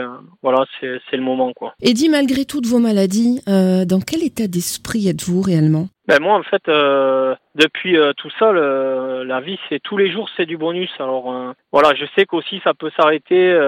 voilà 0.43 0.65
c'est 0.81 1.17
le 1.17 1.23
moment 1.23 1.53
quoi. 1.53 1.75
Et 1.83 1.95
dit 1.95 2.09
malgré 2.09 2.45
toutes 2.45 2.67
vos 2.67 2.79
maladies, 2.79 3.41
dans 3.47 4.01
quel 4.01 4.23
état 4.23 4.47
d'esprit 4.47 5.09
êtes-vous 5.09 5.43
réellement? 5.43 5.89
Ben 6.07 6.21
moi 6.21 6.35
en 6.35 6.43
fait 6.43 6.69
euh, 6.69 7.35
depuis 7.55 7.97
euh, 7.97 8.13
tout 8.13 8.31
ça 8.39 8.53
la 8.53 9.41
vie 9.41 9.59
c'est 9.69 9.81
tous 9.81 9.97
les 9.97 10.11
jours 10.11 10.29
c'est 10.37 10.47
du 10.47 10.57
bonus. 10.57 10.93
Alors 10.99 11.33
euh, 11.33 11.53
voilà 11.73 11.95
je 11.95 12.05
sais 12.15 12.27
qu'aussi 12.27 12.61
ça 12.63 12.75
peut 12.75 12.91
s'arrêter 12.97 13.59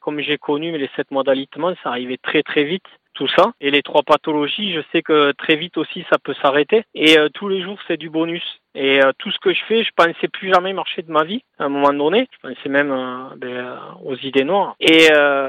comme 0.00 0.20
j'ai 0.20 0.38
connu 0.38 0.72
mais 0.72 0.78
les 0.78 0.90
sept 0.96 1.10
mois 1.10 1.22
d'alitement 1.22 1.74
ça 1.82 1.90
arrivait 1.90 2.18
très 2.18 2.42
très 2.42 2.64
vite 2.64 2.86
tout 3.14 3.28
ça. 3.28 3.52
Et 3.60 3.70
les 3.70 3.82
trois 3.82 4.02
pathologies 4.02 4.72
je 4.72 4.80
sais 4.92 5.02
que 5.02 5.32
très 5.32 5.56
vite 5.56 5.76
aussi 5.76 6.04
ça 6.10 6.18
peut 6.22 6.34
s'arrêter. 6.42 6.84
Et 6.94 7.16
tous 7.34 7.48
les 7.48 7.62
jours 7.62 7.78
c'est 7.86 7.96
du 7.96 8.10
bonus. 8.10 8.60
Et 8.76 9.02
euh, 9.02 9.12
tout 9.18 9.30
ce 9.30 9.38
que 9.38 9.54
je 9.54 9.64
fais, 9.64 9.82
je 9.82 9.90
pensais 9.96 10.28
plus 10.28 10.52
jamais 10.52 10.74
marcher 10.74 11.00
de 11.00 11.10
ma 11.10 11.24
vie 11.24 11.42
à 11.58 11.64
un 11.64 11.68
moment 11.68 11.92
donné. 11.92 12.28
Je 12.32 12.48
pensais 12.48 12.68
même 12.68 12.90
euh, 12.90 13.34
ben, 13.36 13.48
euh, 13.48 13.76
aux 14.04 14.16
idées 14.16 14.44
noires. 14.44 14.76
Et 14.80 15.08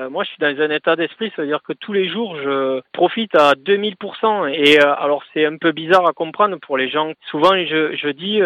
moi, 0.09 0.23
je 0.23 0.29
suis 0.29 0.39
dans 0.39 0.61
un 0.61 0.69
état 0.69 0.95
d'esprit, 0.95 1.31
c'est-à-dire 1.35 1.61
que 1.63 1.73
tous 1.73 1.93
les 1.93 2.09
jours, 2.09 2.35
je 2.37 2.81
profite 2.93 3.35
à 3.35 3.53
2000%. 3.53 4.49
Et 4.53 4.79
alors, 4.79 5.23
c'est 5.33 5.45
un 5.45 5.57
peu 5.57 5.71
bizarre 5.71 6.07
à 6.07 6.13
comprendre 6.13 6.57
pour 6.57 6.77
les 6.77 6.89
gens. 6.89 7.11
Souvent, 7.29 7.51
je, 7.53 7.95
je 7.95 8.09
dis, 8.09 8.41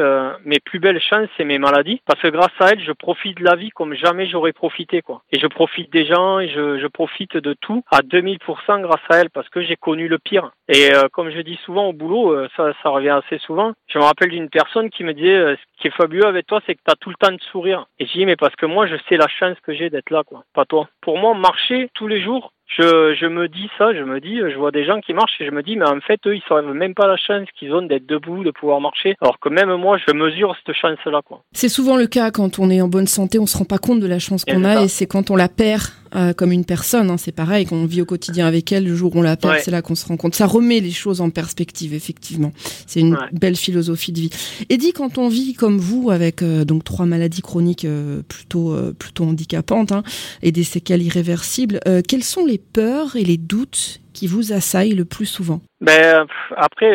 mes 0.45 0.59
plus 0.59 0.79
belles 0.79 1.01
chances, 1.01 1.29
c'est 1.37 1.45
mes 1.45 1.59
maladies, 1.59 2.01
parce 2.05 2.19
que 2.21 2.27
grâce 2.27 2.51
à 2.59 2.71
elles, 2.71 2.83
je 2.83 2.91
profite 2.91 3.37
de 3.37 3.43
la 3.43 3.55
vie 3.55 3.69
comme 3.69 3.93
jamais 3.93 4.27
j'aurais 4.27 4.53
profité, 4.53 5.01
quoi. 5.01 5.21
Et 5.31 5.39
je 5.39 5.47
profite 5.47 5.91
des 5.91 6.05
gens, 6.05 6.39
et 6.39 6.49
je, 6.49 6.79
je 6.79 6.87
profite 6.87 7.37
de 7.37 7.53
tout 7.53 7.83
à 7.91 8.01
2000% 8.01 8.81
grâce 8.81 8.99
à 9.09 9.17
elles, 9.17 9.29
parce 9.29 9.49
que 9.49 9.61
j'ai 9.61 9.75
connu 9.75 10.07
le 10.07 10.17
pire. 10.17 10.51
Et 10.67 10.89
comme 11.11 11.29
je 11.29 11.41
dis 11.41 11.59
souvent 11.65 11.87
au 11.87 11.93
boulot, 11.93 12.35
ça, 12.55 12.71
ça 12.81 12.89
revient 12.89 13.09
assez 13.09 13.37
souvent. 13.39 13.73
Je 13.87 13.99
me 13.99 14.03
rappelle 14.03 14.29
d'une 14.29 14.49
personne 14.49 14.89
qui 14.89 15.03
me 15.03 15.13
disait 15.13 15.35
euh, 15.35 15.55
ce 15.55 15.81
qui 15.81 15.87
est 15.87 15.95
fabuleux 15.95 16.25
avec 16.25 16.47
toi, 16.47 16.61
c'est 16.65 16.75
que 16.75 16.81
tu 16.85 16.91
as 16.91 16.95
tout 16.95 17.09
le 17.09 17.15
temps 17.15 17.31
de 17.31 17.41
sourire. 17.51 17.87
Et 17.99 18.05
je 18.05 18.13
dis 18.13 18.25
mais 18.25 18.35
parce 18.35 18.55
que 18.55 18.65
moi 18.65 18.87
je 18.87 18.95
sais 19.07 19.17
la 19.17 19.27
chance 19.27 19.59
que 19.61 19.73
j'ai 19.73 19.89
d'être 19.89 20.09
là, 20.09 20.23
quoi. 20.23 20.43
Pas 20.53 20.65
toi. 20.65 20.89
Pour 21.01 21.17
moi, 21.17 21.33
marcher 21.33 21.89
tous 21.93 22.07
les 22.07 22.21
jours, 22.21 22.53
je, 22.77 23.15
je, 23.19 23.25
me 23.25 23.47
dis 23.47 23.69
ça, 23.77 23.93
je 23.93 24.03
me 24.03 24.19
dis, 24.19 24.37
je 24.37 24.57
vois 24.57 24.71
des 24.71 24.85
gens 24.85 24.99
qui 25.01 25.13
marchent 25.13 25.39
et 25.39 25.45
je 25.45 25.51
me 25.51 25.61
dis, 25.61 25.75
mais 25.75 25.87
en 25.87 25.99
fait, 25.99 26.19
eux, 26.25 26.35
ils 26.35 26.43
savent 26.47 26.65
même 26.73 26.93
pas 26.93 27.07
la 27.07 27.17
chance 27.17 27.47
qu'ils 27.57 27.73
ont 27.73 27.81
d'être 27.81 28.05
debout, 28.05 28.43
de 28.43 28.51
pouvoir 28.51 28.79
marcher. 28.79 29.15
Alors 29.21 29.39
que 29.39 29.49
même 29.49 29.73
moi, 29.75 29.97
je 29.97 30.13
mesure 30.13 30.55
cette 30.65 30.75
chance-là, 30.75 31.21
quoi. 31.25 31.43
C'est 31.51 31.69
souvent 31.69 31.97
le 31.97 32.07
cas 32.07 32.31
quand 32.31 32.59
on 32.59 32.69
est 32.69 32.81
en 32.81 32.87
bonne 32.87 33.07
santé, 33.07 33.39
on 33.39 33.45
se 33.45 33.57
rend 33.57 33.65
pas 33.65 33.77
compte 33.77 33.99
de 33.99 34.07
la 34.07 34.19
chance 34.19 34.45
qu'on 34.45 34.63
a 34.63 34.83
et 34.83 34.87
c'est 34.87 35.05
quand 35.05 35.31
on 35.31 35.35
la 35.35 35.49
perd 35.49 35.83
euh, 36.13 36.33
comme 36.33 36.51
une 36.51 36.65
personne, 36.65 37.09
hein, 37.09 37.17
c'est 37.17 37.31
pareil, 37.31 37.65
qu'on 37.65 37.85
vit 37.85 38.01
au 38.01 38.05
quotidien 38.05 38.45
avec 38.45 38.71
elle, 38.73 38.83
le 38.83 38.95
jour 38.95 39.15
où 39.15 39.19
on 39.19 39.21
la 39.21 39.37
perd, 39.37 39.59
c'est 39.63 39.71
là 39.71 39.81
qu'on 39.81 39.95
se 39.95 40.05
rend 40.05 40.17
compte. 40.17 40.35
Ça 40.35 40.45
remet 40.45 40.81
les 40.81 40.91
choses 40.91 41.21
en 41.21 41.29
perspective, 41.29 41.93
effectivement. 41.93 42.51
C'est 42.85 42.99
une 42.99 43.17
belle 43.31 43.55
philosophie 43.55 44.11
de 44.11 44.19
vie. 44.19 44.29
Et 44.69 44.77
dit 44.77 44.91
quand 44.91 45.17
on 45.17 45.29
vit 45.29 45.53
comme 45.53 45.77
vous, 45.77 46.11
avec 46.11 46.41
euh, 46.41 46.65
donc 46.65 46.83
trois 46.83 47.05
maladies 47.05 47.41
chroniques 47.41 47.85
euh, 47.85 48.21
plutôt 48.27 48.75
plutôt 48.99 49.23
handicapantes 49.23 49.93
hein, 49.93 50.03
et 50.41 50.51
des 50.51 50.63
séquelles 50.63 51.01
irréversibles, 51.01 51.79
quelles 52.07 52.23
sont 52.23 52.45
les 52.45 52.60
peurs 52.61 53.15
et 53.15 53.23
les 53.23 53.37
doutes 53.37 53.99
qui 54.13 54.27
vous 54.27 54.53
assaillent 54.53 54.95
le 54.95 55.05
plus 55.05 55.25
souvent 55.25 55.61
ben 55.79 56.27
après 56.55 56.91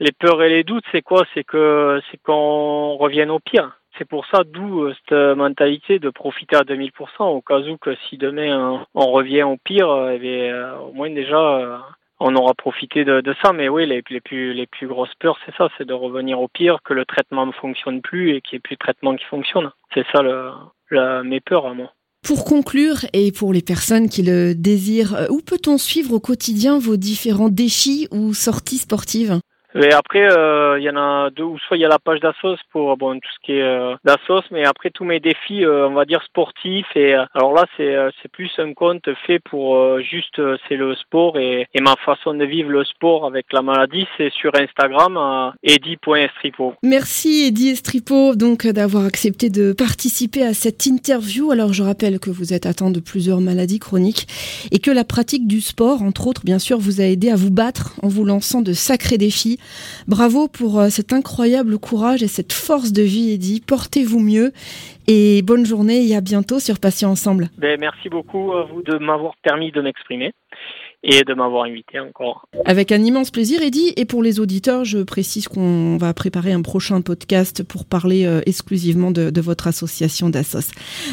les 0.00 0.12
peurs 0.12 0.42
et 0.42 0.48
les 0.48 0.64
doutes 0.64 0.84
c'est 0.92 1.02
quoi? 1.02 1.24
C'est 1.34 1.44
que 1.44 2.00
c'est 2.10 2.18
qu'on 2.22 2.96
revienne 2.96 3.30
au 3.30 3.38
pire 3.38 3.78
c'est 3.98 4.08
pour 4.08 4.26
ça 4.26 4.44
d'où 4.44 4.84
euh, 4.84 4.94
cette 4.94 5.36
mentalité 5.36 5.98
de 5.98 6.10
profiter 6.10 6.56
à 6.56 6.62
2000% 6.62 7.24
au 7.24 7.40
cas 7.40 7.58
où 7.58 7.76
que 7.76 7.94
si 8.08 8.16
demain 8.16 8.86
on 8.94 9.06
revient 9.10 9.42
au 9.42 9.56
pire, 9.56 10.10
eh 10.12 10.50
euh, 10.50 10.78
au 10.78 10.92
moins 10.92 11.10
déjà 11.10 11.36
euh, 11.36 11.78
on 12.20 12.34
aura 12.34 12.54
profité 12.54 13.04
de, 13.04 13.34
ça. 13.42 13.52
Mais 13.52 13.68
oui, 13.68 13.86
les, 13.86 14.02
plus, 14.02 14.52
les 14.52 14.66
plus 14.66 14.88
grosses 14.88 15.14
peurs, 15.20 15.38
c'est 15.44 15.54
ça, 15.56 15.68
c'est 15.76 15.86
de 15.86 15.92
revenir 15.92 16.40
au 16.40 16.48
pire, 16.48 16.78
que 16.84 16.94
le 16.94 17.04
traitement 17.04 17.46
ne 17.46 17.52
fonctionne 17.52 18.00
plus 18.00 18.34
et 18.34 18.40
qu'il 18.40 18.56
n'y 18.56 18.58
ait 18.58 18.60
plus 18.60 18.74
de 18.74 18.80
traitement 18.80 19.14
qui 19.14 19.24
fonctionne. 19.24 19.70
C'est 19.94 20.06
ça 20.12 20.22
le, 20.22 21.22
mes 21.22 21.40
peurs 21.40 21.66
à 21.66 21.74
moi. 21.74 21.92
Pour 22.22 22.44
conclure, 22.44 23.06
et 23.12 23.32
pour 23.32 23.52
les 23.52 23.62
personnes 23.62 24.08
qui 24.08 24.22
le 24.22 24.54
désirent, 24.54 25.26
où 25.30 25.40
peut-on 25.40 25.78
suivre 25.78 26.12
au 26.14 26.20
quotidien 26.20 26.78
vos 26.78 26.96
différents 26.96 27.48
défis 27.48 28.08
ou 28.10 28.34
sorties 28.34 28.78
sportives? 28.78 29.40
Et 29.74 29.92
après, 29.92 30.30
euh, 30.30 30.78
il 30.78 30.84
y 30.84 30.90
en 30.90 30.96
a 30.96 31.30
deux, 31.30 31.44
ou 31.44 31.58
soit 31.58 31.76
il 31.76 31.80
y 31.80 31.84
a 31.84 31.88
la 31.88 31.98
page 31.98 32.20
d'Assos 32.20 32.56
pour 32.72 32.96
bon 32.96 33.18
tout 33.18 33.28
ce 33.34 33.46
qui 33.46 33.52
est 33.52 33.62
euh, 33.62 33.94
d'Assos, 34.04 34.44
mais 34.50 34.64
après 34.64 34.90
tous 34.90 35.04
mes 35.04 35.20
défis, 35.20 35.64
euh, 35.64 35.88
on 35.88 35.94
va 35.94 36.04
dire 36.04 36.22
sportifs. 36.24 36.86
Et 36.94 37.14
alors 37.34 37.52
là, 37.52 37.64
c'est 37.76 37.96
c'est 38.22 38.30
plus 38.30 38.50
un 38.58 38.72
compte 38.72 39.08
fait 39.26 39.38
pour 39.38 40.00
juste 40.00 40.40
c'est 40.68 40.76
le 40.76 40.94
sport 40.94 41.38
et, 41.38 41.66
et, 41.74 41.80
ma 41.80 41.94
façon 42.04 42.34
de 42.34 42.44
vivre 42.44 42.70
le 42.70 42.84
sport 42.84 43.26
avec 43.26 43.46
la 43.52 43.62
maladie, 43.62 44.06
c'est 44.16 44.32
sur 44.32 44.52
Instagram 44.54 45.52
edi.estripo. 45.62 46.74
Merci 46.82 47.46
Edi 47.48 47.68
Estripo 47.68 48.34
donc 48.34 48.66
d'avoir 48.66 49.04
accepté 49.04 49.50
de 49.50 49.72
participer 49.72 50.42
à 50.42 50.54
cette 50.54 50.86
interview. 50.86 51.50
Alors 51.50 51.72
je 51.72 51.82
rappelle 51.82 52.18
que 52.18 52.30
vous 52.30 52.52
êtes 52.52 52.66
atteint 52.66 52.90
de 52.90 53.00
plusieurs 53.00 53.40
maladies 53.40 53.78
chroniques 53.78 54.26
et 54.72 54.78
que 54.78 54.90
la 54.90 55.04
pratique 55.04 55.46
du 55.46 55.60
sport, 55.60 56.02
entre 56.02 56.26
autres, 56.26 56.42
bien 56.44 56.58
sûr, 56.58 56.78
vous 56.78 57.00
a 57.00 57.04
aidé 57.04 57.30
à 57.30 57.36
vous 57.36 57.50
battre 57.50 57.94
en 58.02 58.08
vous 58.08 58.24
lançant 58.24 58.62
de 58.62 58.72
sacrés 58.72 59.18
défis. 59.18 59.57
Bravo 60.06 60.48
pour 60.48 60.80
euh, 60.80 60.88
cet 60.88 61.12
incroyable 61.12 61.78
courage 61.78 62.22
et 62.22 62.28
cette 62.28 62.52
force 62.52 62.92
de 62.92 63.02
vie, 63.02 63.32
Eddy. 63.32 63.60
Portez-vous 63.60 64.20
mieux 64.20 64.52
et 65.06 65.42
bonne 65.42 65.64
journée 65.64 66.06
et 66.06 66.14
à 66.14 66.20
bientôt 66.20 66.60
sur 66.60 66.78
Patients 66.78 67.10
Ensemble. 67.10 67.48
Ben, 67.56 67.78
merci 67.80 68.08
beaucoup 68.08 68.52
à 68.52 68.64
vous 68.64 68.82
de 68.82 68.98
m'avoir 68.98 69.34
permis 69.42 69.72
de 69.72 69.80
m'exprimer 69.80 70.32
et 71.04 71.22
de 71.22 71.32
m'avoir 71.32 71.64
invité 71.64 72.00
encore. 72.00 72.46
Avec 72.64 72.90
un 72.90 73.02
immense 73.02 73.30
plaisir, 73.30 73.62
Eddy. 73.62 73.92
Et 73.96 74.04
pour 74.04 74.22
les 74.22 74.40
auditeurs, 74.40 74.84
je 74.84 74.98
précise 74.98 75.46
qu'on 75.46 75.96
va 75.96 76.12
préparer 76.12 76.52
un 76.52 76.62
prochain 76.62 77.00
podcast 77.02 77.62
pour 77.62 77.84
parler 77.84 78.24
euh, 78.26 78.40
exclusivement 78.46 79.12
de, 79.12 79.40
votre 79.40 79.68
association 79.68 80.28
d'Assos. 80.28 80.72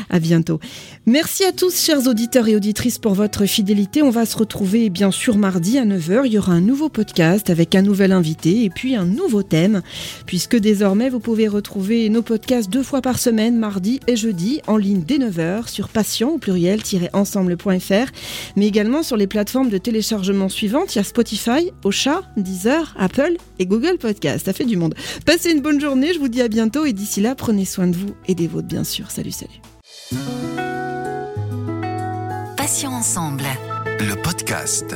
À 0.10 0.20
bientôt. 0.20 0.60
Merci 1.06 1.46
à 1.46 1.52
tous, 1.52 1.80
chers 1.80 2.08
auditeurs 2.08 2.48
et 2.48 2.56
auditrices, 2.56 2.98
pour 2.98 3.14
votre 3.14 3.46
fidélité. 3.46 4.02
On 4.02 4.10
va 4.10 4.26
se 4.26 4.36
retrouver 4.38 4.90
bien 4.90 5.12
sûr 5.12 5.38
mardi 5.38 5.78
à 5.78 5.86
9h. 5.86 6.24
Il 6.26 6.34
y 6.34 6.38
aura 6.40 6.54
un 6.54 6.62
nouveau 6.62 6.90
podcast 6.90 7.52
avec 7.52 7.76
un 7.76 7.84
nouvel 7.84 8.12
invité 8.12 8.64
et 8.64 8.72
puis 8.72 8.96
un 8.96 9.06
nouveau 9.06 9.44
thème, 9.44 9.84
puisque 10.26 10.56
désormais 10.56 11.10
vous 11.10 11.20
pouvez 11.20 11.48
retrouver 11.48 12.10
nos 12.10 12.24
podcasts 12.24 12.72
deux 12.72 12.84
fois 12.84 13.02
par 13.02 13.20
semaine, 13.20 13.58
mardi 13.58 14.00
et 14.08 14.16
jeudi, 14.16 14.62
en 14.66 14.78
ligne 14.78 15.04
dès 15.06 15.20
9h 15.20 15.70
sur 15.70 15.90
patient 15.90 16.30
au 16.32 16.38
pluriel-ensemble.fr, 16.40 18.12
mais 18.56 18.66
également 18.66 19.04
sur 19.04 19.18
les 19.18 19.28
plateformes 19.28 19.70
de 19.70 19.75
téléchargement 19.78 20.50
suivante, 20.50 20.96
il 20.96 21.00
y 21.00 21.02
a 21.02 21.04
Spotify, 21.04 21.72
Ocha, 21.84 22.24
Deezer, 22.38 22.94
Apple 22.98 23.38
et 23.60 23.66
Google 23.66 23.98
Podcast. 23.98 24.46
Ça 24.46 24.54
fait 24.54 24.66
du 24.66 24.78
monde. 24.78 24.96
Passez 25.26 25.52
une 25.52 25.62
bonne 25.62 25.82
journée, 25.82 26.14
je 26.14 26.20
vous 26.20 26.28
dis 26.28 26.42
à 26.42 26.48
bientôt 26.48 26.86
et 26.86 26.94
d'ici 26.94 27.22
là, 27.22 27.36
prenez 27.36 27.66
soin 27.66 27.88
de 27.88 27.96
vous 27.96 28.16
et 28.28 28.36
des 28.36 28.48
vôtres 28.48 28.68
bien 28.68 28.84
sûr. 28.84 29.12
Salut, 29.12 29.32
salut. 29.32 29.62
Passions 32.58 32.94
ensemble. 32.94 33.44
Le 34.00 34.22
podcast. 34.22 34.96